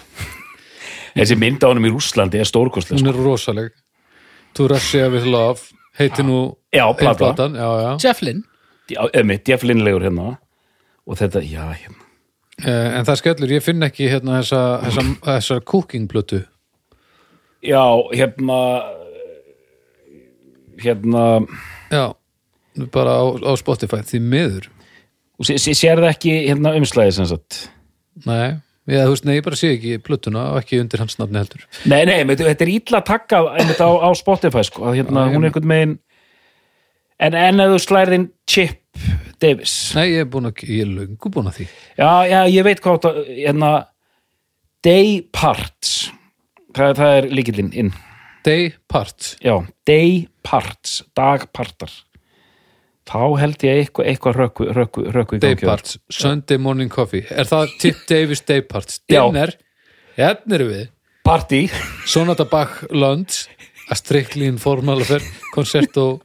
[1.16, 3.70] þessi mynd á honum í Rússlandi er stórkostlega hún er rosaleg.
[4.56, 5.72] To Russia with Love.
[6.00, 7.18] Heiti nú Já, ein plata.
[7.32, 7.92] platan, já, já.
[8.04, 8.44] Jeff Lynn
[8.88, 10.38] djaflinlegur hérna.
[11.08, 12.02] Og þetta, já, hérna.
[12.66, 16.44] Eh, En það skellur, ég finn ekki hérna þessa, þessa, þessa cooking blötu
[17.66, 17.82] já,
[18.14, 18.60] hérna
[20.82, 21.24] hérna.
[21.92, 22.14] Já,
[22.94, 24.70] bara á, á Spotify því miður.
[25.40, 27.70] Og sé- sé- sér það ekki hérna umslæði sem sagt?
[28.26, 28.56] Nei,
[28.88, 31.66] ég, þú veist, nei, ég bara sé ekki plötuna og ekki undir hans nafni heldur.
[31.86, 35.50] Nei, nei, veitu, þetta er illa takkað á, á Spotify, sko, að hérna, hún er
[35.52, 35.96] einhvern megin
[37.20, 38.80] en, en ef þú slærðin Chip
[39.44, 39.76] Davis?
[39.96, 41.68] Nei, ég er búin að, ég er löngu búin að því.
[42.00, 43.74] Já, já, ég veit hvað það, hérna
[44.86, 46.12] Day Parts.
[46.76, 47.94] Það, það er líkillinn inn.
[48.46, 49.56] Day Part já,
[49.90, 51.90] Day Parts, dagpartar
[53.06, 55.84] þá held ég eitthvað, eitthvað rökku, rökku, rökku í Day gangi þar.
[55.84, 57.26] Parts, Sunday Morning Coffee.
[57.30, 59.02] Er það Tip Davis Day Parts?
[59.12, 59.22] Já.
[59.28, 59.56] Dinner,
[60.18, 60.90] hérna erum við.
[61.26, 61.62] Party.
[62.06, 63.48] Sonata Bach Lunch
[63.90, 66.22] A Strictly Informal Affair Concerto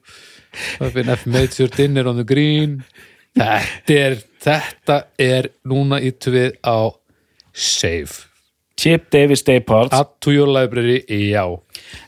[0.81, 2.83] F Major Dinner on the Green.
[3.37, 6.91] Þetta er þetta er núna ítu við á
[7.53, 8.27] Save.
[8.81, 11.45] Chip Davis Day Parts Add to your library, já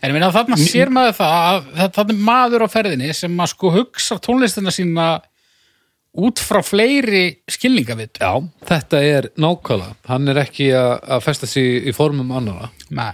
[0.00, 3.52] En ég meina þarna sér maður það að þetta er maður á ferðinni sem að
[3.54, 5.08] sko hugsa tónlistina sína
[6.12, 8.20] út frá fleiri skilningavit.
[8.20, 8.36] Já,
[8.68, 9.94] þetta er nákvæmlega.
[10.10, 13.12] Hann er ekki að að festa sig í formum annara Nei.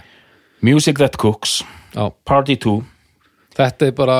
[0.65, 1.61] Music That Cooks.
[1.95, 2.81] Já, Party 2
[3.59, 4.17] þetta er bara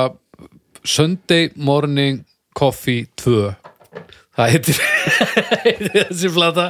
[0.84, 2.24] Sunday Morning
[2.56, 3.52] Coffee 2
[4.40, 4.78] Það heitir,
[5.66, 6.66] heitir þessi flata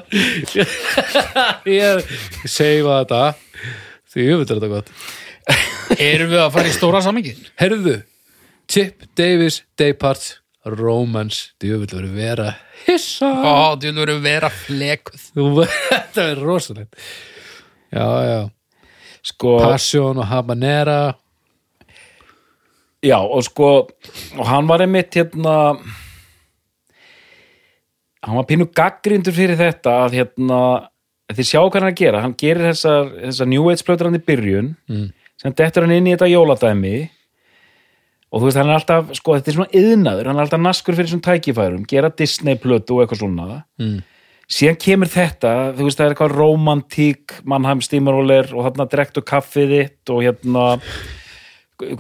[1.70, 2.10] Ég
[2.50, 3.22] seifa þetta.
[4.10, 4.90] Því ég veit þetta gott
[5.96, 7.34] Erum við að fara í stóra samingi?
[7.60, 7.96] Herðu,
[8.70, 12.52] Chip Davis Day Parts Romance vil verið vera
[12.84, 13.30] hissa.
[13.30, 15.24] Ó, þú vil vera flekuð.
[15.90, 17.00] Þetta er rosalegt.
[17.90, 18.40] Já, já.
[19.26, 21.00] Sko, Passion og Habanera.
[23.00, 23.68] Já, og sko
[24.36, 25.54] og hann var einmitt hérna
[28.20, 30.58] hann var pínu gaggrindur fyrir þetta að hérna
[31.32, 34.18] þið sjá hvað hann er að gera, hann gerir þessar, þessar New Age plötur hann
[34.18, 34.68] í byrjun.
[34.90, 35.06] Mm.
[35.40, 36.94] Sem dettur hann inn í þetta jóladæmi
[38.30, 40.98] og þú veist, hann er alltaf sko, þetta er svona yðnaður, hann er alltaf naskur
[40.98, 43.48] fyrir svona tækifærum, gera Disney plötu og eitthvað svona
[43.80, 43.96] mm.
[44.58, 49.76] síðan kemur þetta, þú veist, það er eitthvað romantík, Mannheim Steamroller og þarna drektu kaffið
[49.76, 50.68] þitt og hérna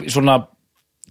[0.06, 0.42] svona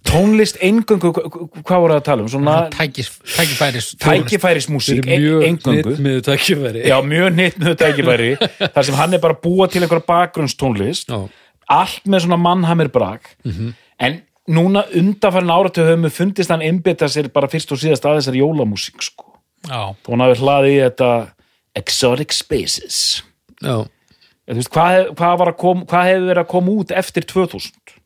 [0.06, 3.88] tónlist eingöngu, hvað voru það að tala um svona Tækis, tækifæris.
[4.00, 8.30] tækifærismúsík Fyrir mjög nýtt með tækifæri já, mjög nýtt með tækifæri
[8.74, 11.20] þar sem hann er bara búa til einhverja bakgrunnstónlist Já.
[11.70, 13.32] Allt með svona mannhamir brak.
[14.00, 18.20] En núna undanfærin áratu höfum við fundist hann einbytta sér bara fyrst og síðast að
[18.20, 19.28] þessari jólamúsík sko.
[20.06, 21.10] Og hann hafi hlaðið í þetta
[21.78, 23.22] Exotic Spaces.
[23.62, 23.84] Já,
[24.48, 27.99] þú veist, hvað, hvað, kom, hvað hefur verið að koma út eftir 2000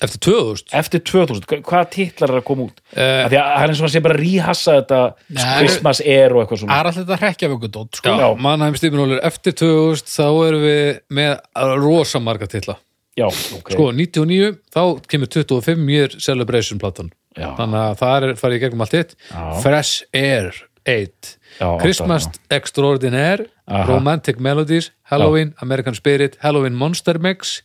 [0.00, 2.78] eftir 2000 eftir 2000, hva- hvaða titlar er að koma út?
[2.96, 6.00] Af því að það er eins og hann sé bara að ríhassa þetta Nei, Christmas
[6.00, 8.14] Air og eitthvað Það svona er alltaf þetta hrekkja við okkur dótt, sko.
[8.22, 12.78] Já, Mannheim Stífnólir eftir 2000 þá erum við með rosa marga titla.
[13.20, 13.72] Já, ok.
[13.76, 14.82] Sko, 99, þá
[15.12, 17.12] kemur 25 year celebration platan.
[17.36, 17.50] Já.
[17.58, 19.12] Þannig að það er farið í gegnum allt hitt.
[19.28, 19.42] Já.
[19.60, 20.52] Fresh Air
[20.88, 23.84] 8 Já, Christmas Extraordinaire Aha.
[23.86, 27.60] Romantic Melodies Halloween, American Spirit Halloween Monster Mix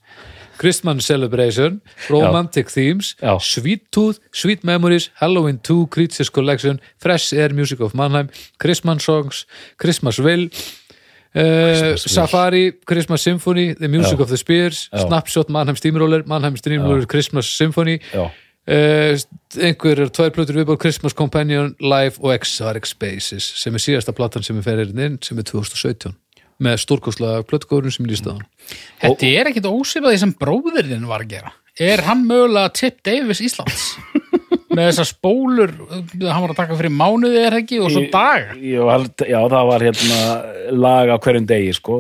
[0.58, 3.16] Christmas Celebration Romantic Themes.
[3.39, 9.45] Sweet Tooth, Sweet Memories Halloween 2 Creatures Collection Fresh Air Music of Mannheim Christmas Songs
[9.78, 10.49] Christmasville
[11.36, 14.24] Uh, Safari, Christmas Symphony The Music Já.
[14.24, 15.05] of the Spears Já.
[15.08, 19.18] Snapshot, Mannheim Steamroller Mannheim Steamroller Christmas Symphony já, uh,
[19.62, 24.41] einhver er tvær plötur viðbór Christmas Companion, Live og Exotic Spaces sem er síðasta platan
[24.43, 26.16] sem er ferið inn sem er 2017
[26.64, 28.45] með stórkostlega plötukórun sem líst á hann
[29.01, 31.51] Þetta er ekkit ósvipað því sem bróðirinn var að gera.
[31.78, 33.91] Er hann mögulega Tip Davis Íslands?
[34.78, 38.51] Með þessar spólur, hann var að taka fyrir mánuði er það ekki og svo dag.
[39.26, 40.20] já, það var hérna
[40.76, 41.95] lag á hverjum degi sko,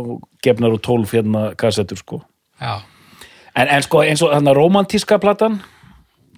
[0.45, 2.19] gefnar úr 12 hérna kassettur sko
[2.61, 2.83] Já.
[3.55, 5.57] en, en sko eins og hérna romantíska platan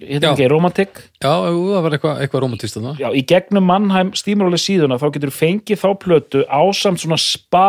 [0.00, 4.60] hérna ekki, romantik Já, það var eitthvað eitthva romantist þarna Já, í gegnum Mannheim stímuróli
[4.60, 7.66] síðuna þá getur fengið þá plötu ásamt svona spa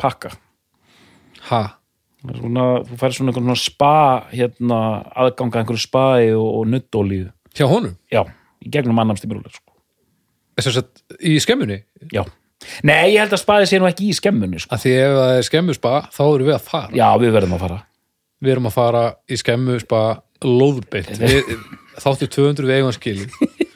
[0.00, 0.32] pakka.
[1.48, 1.62] Ha,
[2.22, 3.94] svona, þú færir svona einhvern svona spa
[4.32, 4.78] hérna,
[5.24, 7.96] aðganga einhverju spai og, og nuttólíu hjá honum?
[8.12, 8.22] Já,
[8.62, 9.74] í gegnum Mannheim stímuróli sko.
[10.60, 10.82] Að
[11.18, 11.80] í skemmunni?
[12.14, 12.22] Já,
[12.86, 14.74] nei, ég held að spaði sé nú ekki í skemmunni sko.
[14.76, 16.92] að því ef það er skemmuspa þá erum við að fara.
[16.96, 17.80] Já, við verðum að fara.
[18.42, 20.02] Við erum að fara í skemmuspa
[20.42, 21.12] lóðbeint.
[21.22, 21.52] Við-
[22.02, 22.92] þáttu 200 við eigum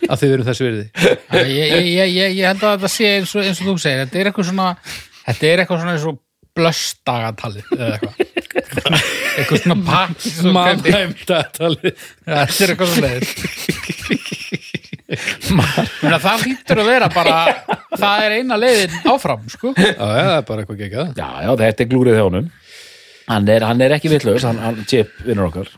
[0.07, 3.43] að þið verum þessi ég, ég, ég, ég, ég held að þetta sé eins og,
[3.47, 4.69] eins og þú segir, þetta er eitthvað svona
[5.27, 6.17] þetta er eitthvað svona eins og
[6.57, 8.15] blöstagatalið eða eitthvað.
[9.37, 10.23] Eitthvað svona pakk
[12.27, 13.25] Ja, þetta er eitthvað svona leið
[16.25, 17.35] það hlýtur að vera bara
[17.93, 19.75] það er eina leiðin áfram sko.
[19.77, 21.13] Já, já, það er bara eitthvað geggjað.
[21.21, 22.49] Já, já, þetta er glúrið hjá honum
[23.27, 25.71] hann er, hann er ekki vitlaus, hann, hann Chip, vinnur okkar.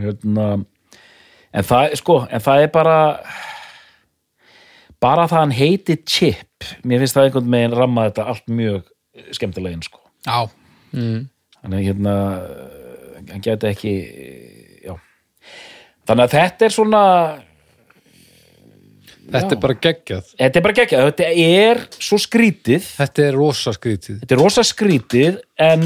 [0.00, 0.48] Hérna,
[1.50, 2.98] en það, sko, en það er bara
[5.00, 8.88] bara það hann heiti Chip mér finnst það einhvern veginn ramma þetta allt mjög
[9.36, 10.02] skemmtilegin, sko.
[10.26, 10.50] Já,
[10.92, 12.16] þannig að hérna
[13.30, 13.94] hann geti ekki
[14.86, 14.94] já,
[16.08, 17.04] þannig að þetta er svona
[19.30, 20.30] Þetta er bara geggjað.
[20.40, 22.86] Þetta er bara geggjað, þetta er svo skrítið.
[22.96, 24.16] Þetta er rosa skrítið.
[24.22, 25.36] Þetta er rosa skrítið
[25.66, 25.84] en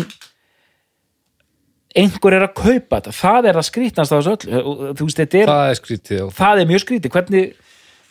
[1.95, 3.15] einhver er að kaupa þetta.
[3.19, 4.63] Það er að skrítnast á þessu
[4.97, 6.25] þú veist, þetta er, Það er skrítið, já.
[6.39, 7.15] Það er mjög skrítið.
[7.19, 7.53] Hvernig,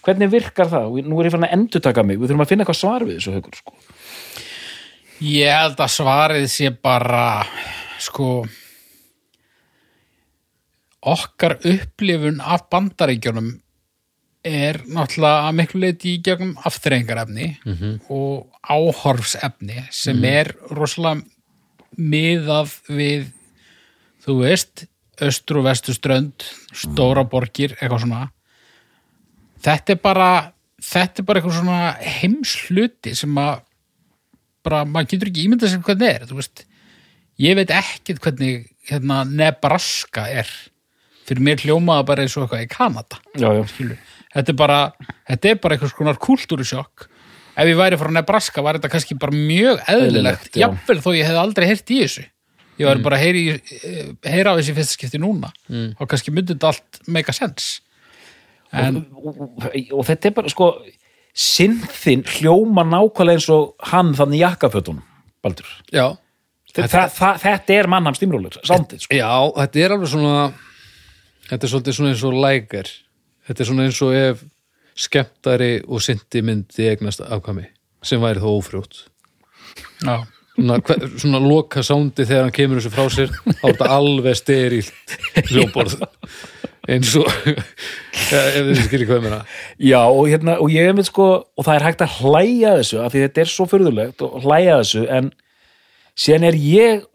[0.04, 1.00] hvernig virkar það?
[1.08, 3.36] Nú er ég fann að endurtaka mig, við þurfum að finna eitthvað svar við þessu
[3.38, 3.76] haukur sko.
[5.24, 7.26] ég held að svarið sé bara
[8.04, 8.30] sko
[11.14, 13.52] okkar upplifun af bandaríkjunum
[14.44, 17.46] er náttúrulega að miklu leiti í gegnum afþreyingarefni
[18.12, 21.24] og áhorfsefni sem er rosalega
[21.96, 23.30] miðað við
[24.26, 24.86] þú veist,
[25.22, 26.44] östur og vestur strönd
[26.74, 28.24] stóra borgir, eitthvað svona
[29.64, 30.30] þetta er bara
[30.84, 31.80] þetta er bara eitthvað svona
[32.20, 33.62] heimsluti sem að
[34.64, 36.66] bara, maður getur ekki ímyndað sér hvernig er veist,
[37.44, 40.50] ég veit ekkert hvernig hérna Nebraska er.
[41.24, 43.96] Fyrir mér hljómaða bara eins og eitthvað í Kanada já, já.
[44.36, 44.80] þetta er bara
[45.30, 47.06] þetta er bara eitthvað skonar kultúrisjokk
[47.54, 50.66] ef ég væri frá Nebraska var þetta kannski bara mjög eðlilegt, Eðlilegt, já.
[50.66, 52.26] jafnvel þó ég hef aldrei heyrt í þessu.
[52.82, 55.52] Ég væri bara að heyri, í- heyra á þessi fyrsta skipti núna
[56.02, 57.80] og kannski myndi þetta allt make a sense
[58.74, 60.74] en og, og, og þetta er bara sko
[61.34, 65.02] sinnþinn hljóma nákvæmlega eins og hann þannig í jakkafötunum
[65.44, 65.68] Baldur.
[65.92, 66.06] Já,
[66.72, 69.18] þetta, það, þetta er mannham stímrólur, sándið sko.
[69.18, 70.46] já þetta er alveg svona
[71.50, 72.92] Þetta er svolítið svona eins og lækar.
[73.48, 74.44] Þetta er svona eins og ef
[75.04, 77.66] skemmtari og syndi myndi eignast afkvæmi
[78.06, 79.02] sem væri þó ófrjótt.
[80.04, 80.24] Já,
[80.56, 80.80] svona,
[81.18, 85.16] svona loka sándi þegar hann kemur þessu frá sér þá er þetta alveg sterilt
[85.50, 85.98] hljómborð.
[86.92, 87.30] Eins og
[88.34, 89.40] ef þið skilir hvað meina
[89.92, 93.02] Já, og, hérna, og ég er með sko og það er hægt að hlæja þessu
[93.04, 95.34] af því þetta er svo furðulegt og hlæja þessu en
[96.14, 97.10] síðan er ég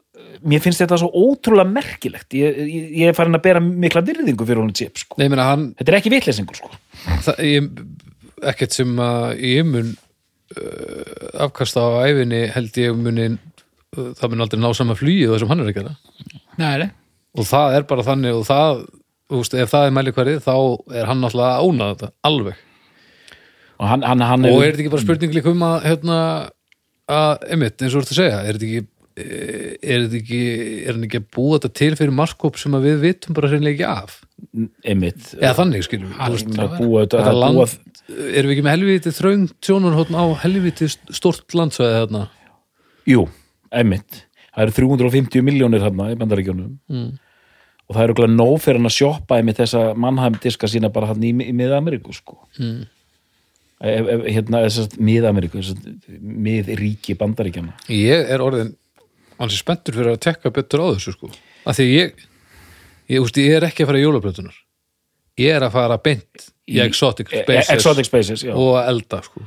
[0.49, 4.47] mér finnst þetta svo ótrúlega merkilegt ég, ég, ég er farin að bera mikla virðingu
[4.47, 5.16] fyrir honum Chip sko.
[5.19, 6.71] Nei, ég meina hann þetta er ekki vitleysingur sko.
[7.27, 7.83] það, ég,
[8.53, 14.47] ekkert sem að ég mun uh, afkasta á æfinni held ég muni uh, það mun
[14.47, 16.89] aldrei ná sama flugið þessum hann er ekki það
[17.39, 18.85] og það er bara þannig og það,
[19.37, 20.55] veist, ef það er mælikvarið þá
[21.01, 22.61] er hann náttúrulega að ána þetta alveg.
[23.79, 26.20] Og hann, hann, hann og er þetta ekki bara spurning líka um að hérna,
[27.09, 28.81] að, einmitt, eins og þú ert að segja er þetta ekki
[29.18, 30.41] eh, er þetta ekki,
[30.83, 33.76] er hann ekki að búa þetta til fyrir markkóp sem að við vitum bara hreinlega
[33.76, 34.16] ekki af?
[34.83, 35.29] Einmitt.
[35.39, 35.85] Eða þannig
[37.55, 37.68] búa,
[38.09, 42.24] erum við ekki með helviti þröng tjónarhóttn á helviti stort landsvæði þarna?
[43.09, 43.29] Jú,
[43.70, 44.24] einmitt.
[44.57, 47.11] Það eru 350 miljónir hérna í bandaríkjónum Mm.
[47.89, 51.24] Og það eru glæð nóg fyrir hann að sjoppa einmitt þessa mannheimdiska sína bara hann
[51.24, 52.36] í, í miða-Ameríku sko.
[52.61, 52.82] Mm.
[53.80, 55.62] ef, ef, hérna, þessast miða-Ameríku
[56.20, 58.74] miðríki bandaríkjana ég er orðin
[59.39, 61.30] ansi spenntur fyrir að tekka betur á þessu sko.
[61.68, 62.24] Af því ég
[63.09, 64.57] ég, úst, ég er ekki að fara í jólaplötunar
[65.39, 69.47] ég er að fara beint í Exotic E- Spaces Exotic Spaces, og að elda sko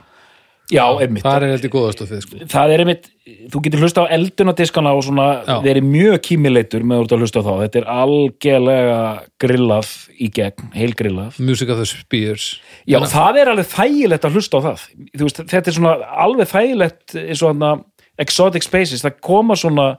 [0.71, 1.23] já einmitt.
[1.25, 2.39] Það er heldur góðast af því sko.
[2.51, 3.07] Það er einmitt,
[3.53, 5.55] þú getur hlusta á eldunadiskana og svona, Já.
[5.65, 8.99] verið mjög kímileitur með að hlusta á þá, þetta er algjörlega
[9.43, 11.39] grillað í gegn, heilgrillað.
[11.39, 12.47] Music of the Spears.
[12.89, 14.87] Já, það er alveg þægilegt að hlusta á það.
[15.11, 15.97] Þú veist, þetta er svona
[16.27, 17.85] alveg þægilegt eins og hann
[18.21, 19.91] Exotic Spaces, það koma svona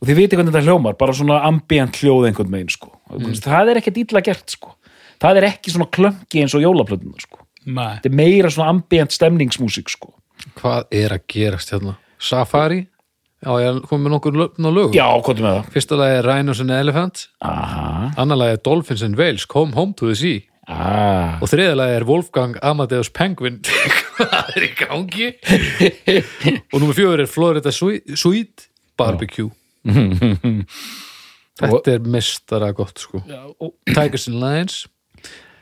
[0.00, 2.94] og þið viti hvernig þetta hljómar, bara svona ambient hljóð einhvern megin, sko.
[3.12, 3.34] Mm.
[3.36, 4.76] það er ekkert illa gert, sko.
[5.20, 7.44] Það er ekki svona klönki eins og jólaplötunar, sko
[7.76, 7.96] nei.
[8.00, 10.14] þetta er meira svona ambient stemningsmúsík, sko.
[10.60, 11.96] Hvað er að gerast hérna?
[12.20, 12.82] Safari,
[13.40, 15.68] já ég kom með nokkur lögn á lögum Já, hvað með það?
[15.76, 19.94] fyrsta lagi er Rhinos and Elephant Aha, annar lagi er Dolphins and Whales, Come Home
[19.96, 20.42] to the Sea.
[20.70, 23.56] Ah, og þriða lagi er Wolfgang Amadeus Penguin.
[24.20, 25.30] Hvað er í gangi?
[26.70, 28.68] Og nummer fjögur er Florida Sweet,
[29.00, 29.48] Barbecue.
[31.60, 33.20] Þetta er mestara gott sko.
[33.90, 34.82] Tigers and Lions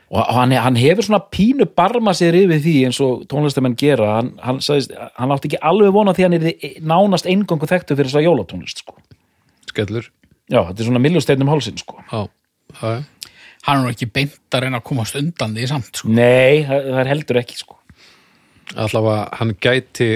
[0.09, 4.31] og hann, hann hefur svona pínu barma sér yfir því eins og tónlistamenn gera hann,
[4.41, 6.47] hann, sagðist, hann átti ekki alveg vona því hann er
[6.89, 8.95] nánast eingöngu þekktu fyrir þess að jólatónlist sko.
[9.69, 10.07] skellur
[10.49, 11.99] já, þetta er svona miljósteinum hálsinn sko.
[12.09, 12.23] já,
[12.81, 12.95] já,
[13.67, 16.09] hann er nú ekki beint að reyna að komast undan því samt sko.
[16.09, 17.77] Nei, það, það er heldur ekki sko.
[18.75, 20.09] allavega hann gæti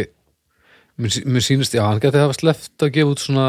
[0.98, 3.48] mér, sí- mér sýnist, já, hann gæti hafa sleppt að gefa út svona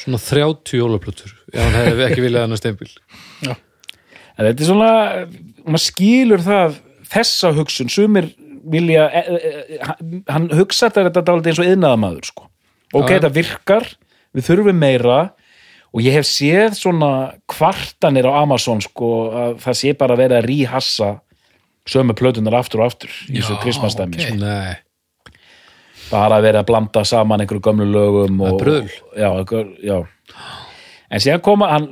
[0.00, 2.92] svona 30 jólaplötur ef hann hefði ekki viljað hann að steinbíl
[4.40, 4.92] En þetta er svona,
[5.66, 6.78] maður skilur það
[7.10, 8.30] þessa hugsun, sumir
[8.70, 12.48] vilja, e, e, e, hann hugsa þetta dálítið eins og yðnaðamaður sko.
[12.92, 13.86] ok, þetta virkar,
[14.36, 15.20] við þurfum meira
[15.90, 17.10] og ég hef séð svona
[17.50, 21.10] kvartanir á Amazon sko, að það sé bara að vera að ríhassa
[21.90, 24.26] sömu plötunar aftur og aftur í þessu Já, krismastæmi ok.
[24.28, 24.38] sko.
[24.44, 24.76] nei,
[26.10, 28.90] bara að vera að blanda saman einhverju gömlu lögum og, bruðl.
[29.16, 29.98] já, einhver, já.
[31.10, 31.88] En síðan koma hann,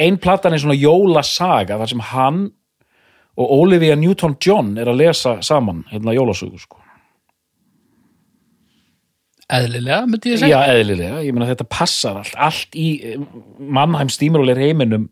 [0.00, 2.44] ein platan er svona jólasaga þar sem hann
[3.34, 6.80] og Olivia Newton-John er að lesa saman hérna jólasögu sko.
[9.54, 10.62] eðlilega, myndi ég segja.
[10.64, 12.38] Já, eðlilega, ég meina þetta passar allt.
[12.46, 12.88] Allt í
[13.58, 15.10] mannheim stímurulegur heiminum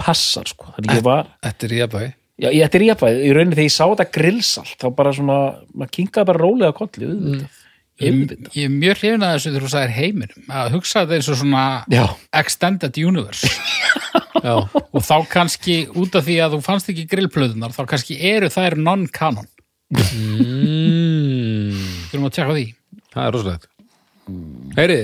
[0.00, 2.12] passar sko, þannig ég var þetta er jafnvægi.
[2.42, 5.38] Já, ég, þetta er jafnvæg, í rauninni þegar ég sá þetta grillsalt þá bara svona,
[5.76, 7.61] maður kinkaði bara rólega kolli við þetta
[8.00, 11.28] ég, ég er mjög hrifin að þessu þegar þú sagðir heiminum að hugsa þetta eins
[11.32, 12.04] og svona já,
[12.42, 13.50] extended universe.
[14.42, 18.48] Já, og þá kannski út af því að þú fannst ekki grillplöðunar þá kannski eru
[18.50, 19.46] þær non-canon.
[19.92, 21.76] Mm,
[22.10, 22.64] þurfum að tjekka því.
[23.12, 23.68] Það er rosalegt.
[24.78, 24.96] Heyri,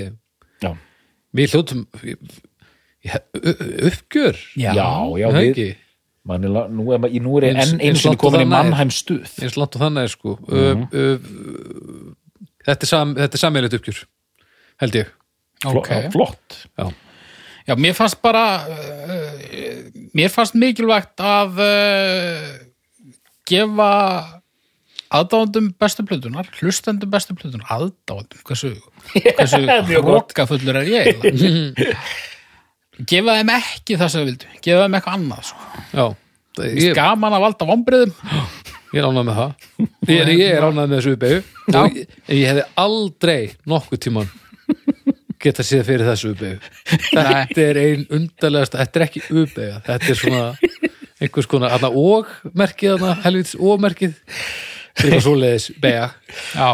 [0.65, 0.71] já,
[1.39, 1.55] við
[3.39, 3.59] u-
[3.91, 4.41] uppgjör.
[4.59, 5.69] Já, já, við, ekki?
[6.29, 8.91] Man er, la- nú, er, er ég Eins- enn einu eins og komin í mannheim
[8.93, 9.29] stuð.
[9.45, 10.35] Eins langt og þannig er sko.
[10.49, 12.08] Uh, uh,
[12.69, 14.01] þetta er, sam, þetta er sammeilegt uppgjör
[14.79, 15.13] held ég.
[15.67, 16.59] Ok, flott.
[16.79, 16.87] Já,
[17.67, 19.79] já, mér fannst bara uh,
[20.15, 22.51] mér fannst mikilvægt að uh,
[23.49, 23.93] gefa
[25.09, 28.75] aðdáðandum bestu plötunar hlustendum bestu plötunar aðdáðandum, hversu,
[29.15, 29.63] hversu
[30.05, 31.23] hrókafullur er ég
[33.09, 35.85] gefa þeim ekki það sem þau vildu gefa þeim eitthvað annað sko.
[35.95, 36.05] já
[36.67, 38.15] ég, gaman að valda vombriðum
[38.95, 39.55] ég er ánægð með það.
[40.09, 41.41] Ég, er- ég er ánægð með þessu uppeyju
[41.83, 44.31] og ég, en ég hefði aldrei nokkuð tíman
[45.39, 46.59] geta séð fyrir þessu uppeyju
[47.13, 50.43] þetta er ein undarlegast þetta er ekki uppeyja, þetta er svona
[51.19, 54.17] einhvers konar, þarna og merkið þarna, helvits og merkið
[54.99, 56.09] eitthvað svoleiðis beja
[56.55, 56.71] Já.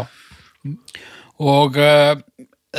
[1.44, 2.14] Og uh,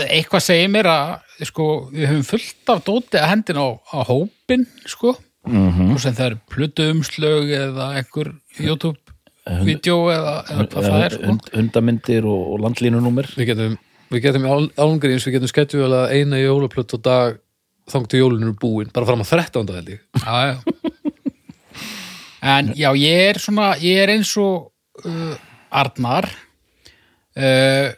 [0.08, 4.64] eitthvað segir mér að sko, við höfum fullt af dóti að hendin á, á hópin
[4.88, 5.12] sko.
[5.46, 8.32] Og sem það eru plötuumslög eða einhver
[9.46, 11.32] YouTube-vídeó eða, eða hvað það er sko.
[11.34, 13.30] Und, undamindir og, og landlínunúmer.
[13.38, 13.76] Við getum,
[14.14, 17.42] við getum álungriðins, við getum sketjulega eina jólaplöt á dag
[17.92, 19.74] þangt til jólinu er búin, bara fram á 13.
[19.76, 20.02] held ég.
[20.24, 20.56] Já, já.
[22.56, 24.72] en já, ég er svona ég er eins og
[25.06, 25.36] uh,
[25.70, 26.30] Arnar.
[27.36, 27.92] Uh,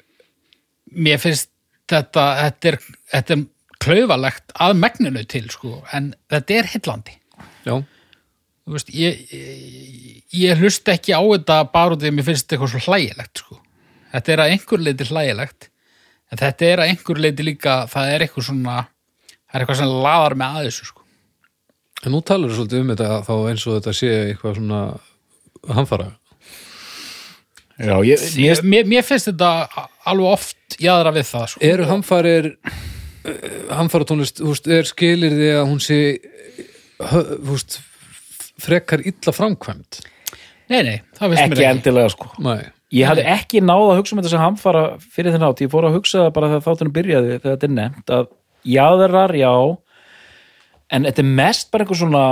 [0.97, 1.51] mér finnst
[1.87, 2.79] þetta þetta er,
[3.13, 3.45] þetta er
[3.83, 7.15] klaufalegt að megninu til sko, en þetta er hillandi
[7.67, 7.75] já,
[8.75, 12.57] veist, ég, ég, ég hlust ekki á þetta bara út því að mér finnst þetta
[12.57, 13.59] eitthvað svo hlægilegt sko.
[14.13, 15.69] þetta er að einhver leiti hlægilegt
[16.27, 18.77] en þetta er að einhver leiti líka það er eitthvað svona
[19.47, 21.05] það er eitthvað sem laðar með að þessu sko.
[22.03, 24.81] en nú talar þú svolítið um þetta þá eins og þetta sé eitthvað svona
[25.77, 26.13] hamfara
[27.77, 29.49] Já, ég, mér, mér, mér finnst þetta
[30.09, 31.65] alveg oft jáðra við það sko.
[31.71, 32.47] eru hamfarir
[33.77, 35.99] hamfara tónlist, þú veist, er skilir því að hún sé
[36.97, 37.79] veist,
[38.61, 40.01] frekar illa framkvæmt
[40.71, 41.69] nei, nei, það finnst mér ekki ekki.
[41.71, 42.31] endilega sko.
[42.43, 42.59] Nei.
[42.95, 45.87] Ég hafði ekki náð að hugsa um þetta sem hamfara fyrir þennan átt, ég fór
[45.89, 48.29] að hugsa það bara þegar þáttunum byrjaði þegar þetta er nefnt að
[48.67, 49.53] jáðarar, já
[50.95, 52.23] en þetta er mest bara eitthvað svona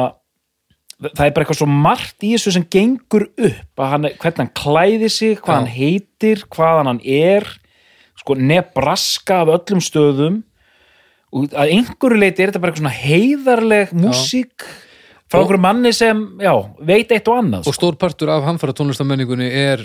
[0.95, 4.51] það er bara eitthvað svo margt í þessu sem gengur upp að hann, hvernig hann
[4.55, 5.59] klæði sig, hvað Já.
[5.59, 7.47] hann heitir hvaðan hann er
[8.21, 10.41] sko Nebraska af öllum stöðum.
[11.35, 14.65] Og að einhverju leiti er þetta bara eitthvað svona heiðarleg músík
[15.31, 16.53] frá einhverju manni sem, já,
[16.85, 19.83] veit eitt og annað og stór partur af hamfara tónlistamenningunni er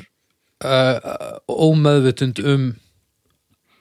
[0.64, 2.70] uh, ómeðvitund um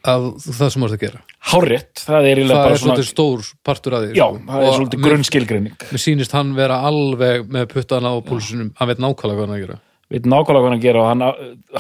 [0.08, 1.20] að það sem þú ert að gera.
[1.50, 4.40] Hárétt, það er eiginlega það er svona stór partur af því Já, sko.
[4.48, 5.76] það er Og svolítið grunnskilgreining.
[5.90, 9.64] mér sýnist hann vera alveg með puttana á púlsunum, hann veit nákvæmlega hvað hann að
[9.66, 9.78] gera.
[10.10, 11.26] Veit nákvæmlega hvað hann að gera og hann,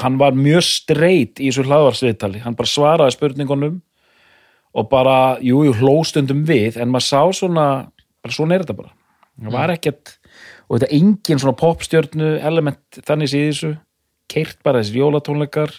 [0.03, 3.80] hann var mjög streit í þessu hlaðvarsviðtali hann bara svaraði spurningunum
[4.76, 7.68] og bara, jú, jú, hlóstundum við en maður sá svona
[8.19, 8.91] bara svona er þetta bara
[9.39, 10.15] það var ekkert,
[10.67, 13.75] og þetta engin svona popstjörnu element þannig sé í þessu.
[14.29, 15.73] Keirt bara þessi jólatónleikar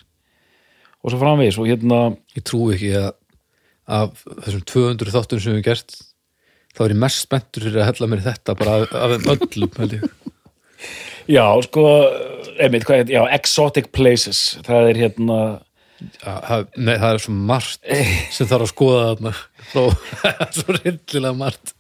[1.01, 2.01] og svo framvegis og hérna
[2.35, 3.13] ég trúi ekki að
[3.91, 5.97] af þessum 200 þáttum sem við gert
[6.77, 10.05] þá er ég mest spenntur fyrir að hella mér þetta bara af, þeim öllum
[11.31, 11.87] já, sko,
[12.61, 15.41] einmitt, hvað er, já, exotic places það er hérna
[16.01, 17.83] Já, nei, það er svo margt
[18.33, 19.33] sem þarf að skoða þarna.
[19.69, 19.83] Frá
[20.57, 21.75] svo rillilega margt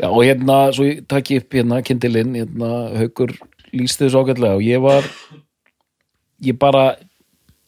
[0.00, 2.70] Já, og hérna, svo ég takk upp hérna kindilinn, hérna,
[3.02, 3.34] haukur
[3.76, 5.04] lýsti þessu ágætlega og ég var
[6.46, 6.84] ég bara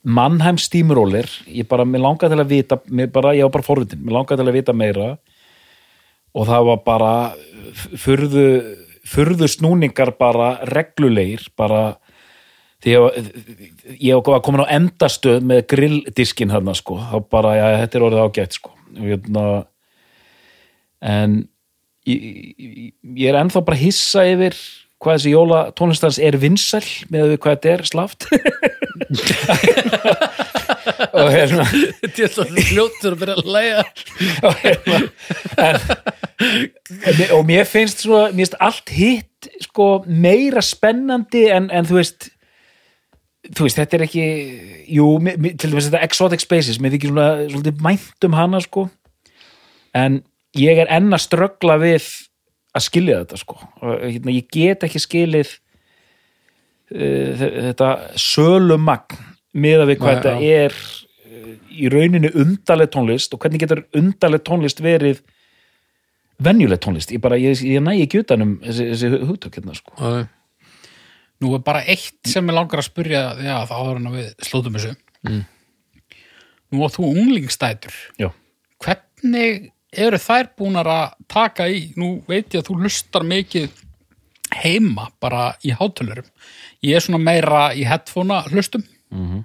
[0.03, 4.01] Mannheim Steamroller, ég bara mér langaði til að vita, mér bara, ég var bara forvitin
[4.03, 5.11] mér langaði til að vita meira
[6.33, 7.13] og það var bara
[8.01, 8.47] furðu,
[9.13, 11.83] furðu snúningar bara reglulegir, bara
[12.83, 13.21] því ég, var-
[14.09, 18.59] ég komin á endastöð með grilldiskin hérna sko, þá bara, já, þetta er orðið ágætt
[18.59, 19.47] sko, hérna
[21.03, 21.43] en
[22.09, 24.59] ég, ég, ég er ennþá bara að hissa yfir
[25.03, 28.29] hvað þessi jóla tónlistans er vinsæl með hvað þetta er slaft.
[31.13, 33.83] Og hérna Þetta er alltaf fljóttur að byrja að læga
[34.47, 34.99] og, hérna,
[35.63, 35.77] en,
[37.37, 42.31] og mér finnst svo, mér finnst allt hitt sko meira spennandi en, en þú veist
[43.51, 44.27] þú veist, þetta er ekki
[44.97, 48.87] jú, til dæmis þetta Exotic Spaces mér þykir svona, svolítið mænt um hana sko.
[49.99, 50.21] En
[50.59, 52.07] ég er enn að ströggla við
[52.73, 53.59] að skilja þetta sko.
[53.83, 55.55] Og, hérna, ég get ekki skilið
[56.97, 59.21] uh, þetta sölumagn
[59.53, 64.81] miða við hvað þetta er uh, í rauninni undarleg tónlist og hvernig getur undarleg tónlist
[64.85, 65.23] verið
[66.43, 67.13] venjuleg tónlist?
[67.15, 69.97] Ég bara, ég, ég næ ekki utanum þessi, þessi hugtök hérna sko.
[69.99, 70.25] Já,
[71.43, 74.27] Nú er bara eitt sem ég langar að spyrja já, það áður en að við
[74.47, 74.93] slótum þessu.
[75.27, 75.41] Mm.
[76.73, 78.29] Nú átt þú unglingstætur já,
[78.83, 83.71] hvernig eru þær búnar að taka í, nú veit ég að þú lustar mikið
[84.63, 86.27] heima bara í hátölurum
[86.85, 89.45] ég er svona meira í headphonea hlustum Mhm.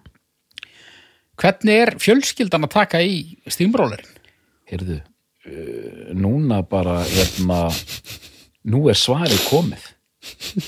[1.38, 4.08] hvernig er fjölskyldan að taka í stímrólerin?
[4.72, 7.68] heyrðu uh, núna bara hérna
[8.68, 9.84] nú er svarið komið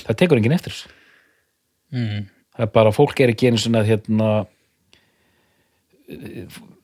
[0.06, 0.76] það tekur enginn eftir
[1.90, 2.28] Mm.
[2.54, 4.46] það er bara, fólk er ekki einu svona hérna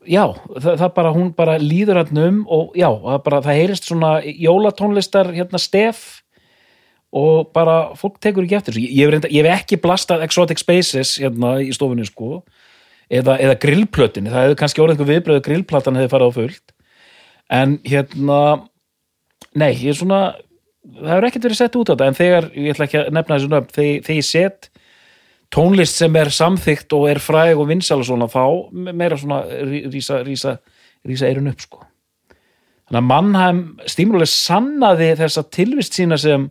[0.06, 3.88] já, það, það bara hún bara líður hann um og já, það, bara, það heyrist
[3.88, 6.04] svona jólatónlistar hérna stef
[7.16, 11.56] og bara fólk tekur ekki eftir ég, hef ég hef ekki blastað Exotic Spaces hérna
[11.64, 12.42] í stofunni sko
[13.10, 16.74] eða, eða grillplötinni, það hefði kannski orðið einhver viðbröðu grillplatan hefði farið á fullt.
[17.56, 18.40] En hérna
[19.54, 20.20] nei, ég er svona
[20.86, 22.08] það hefur ekkert verið sett út á þetta.
[22.10, 24.70] En þegar, ég ætla ekki að nefna þessu nöfn þegar ég set
[25.52, 29.43] tónlist sem er samþykkt og er fræg og vinsal og svona, þá meira svona
[29.86, 31.82] rísa eirun upp sko.
[32.86, 36.48] Þannig að Mannheim stímulega sannaði þessa tilvist sína sem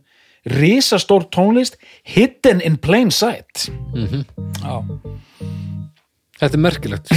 [0.52, 3.70] rísastór tónlist hidden in plain sight.
[3.96, 4.84] Já.
[6.42, 7.14] Þetta er merkilegt.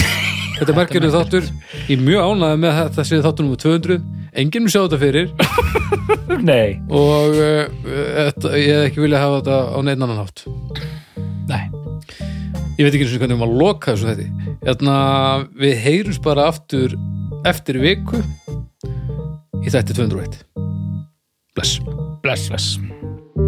[0.58, 1.50] Þetta er merkilegt þáttur.
[1.88, 3.98] Ég er mjög ánægði með þetta sé þáttur nummer 200
[4.38, 5.30] Enginn sjá þetta fyrir.
[6.44, 10.44] Nei, og uh, þetta, ég hef ekki viljað hafa þetta á neitt annan hátt
[11.48, 11.64] Nei.
[12.78, 14.96] Ég veit ekki eins og hvernig maður loka þessu þetta Hérna,
[15.58, 16.94] við heyrums bara aftur
[17.48, 18.22] eftir viku
[19.64, 20.42] í þætti 201
[21.56, 21.80] Bless
[22.22, 22.48] Bless.
[22.52, 23.47] bless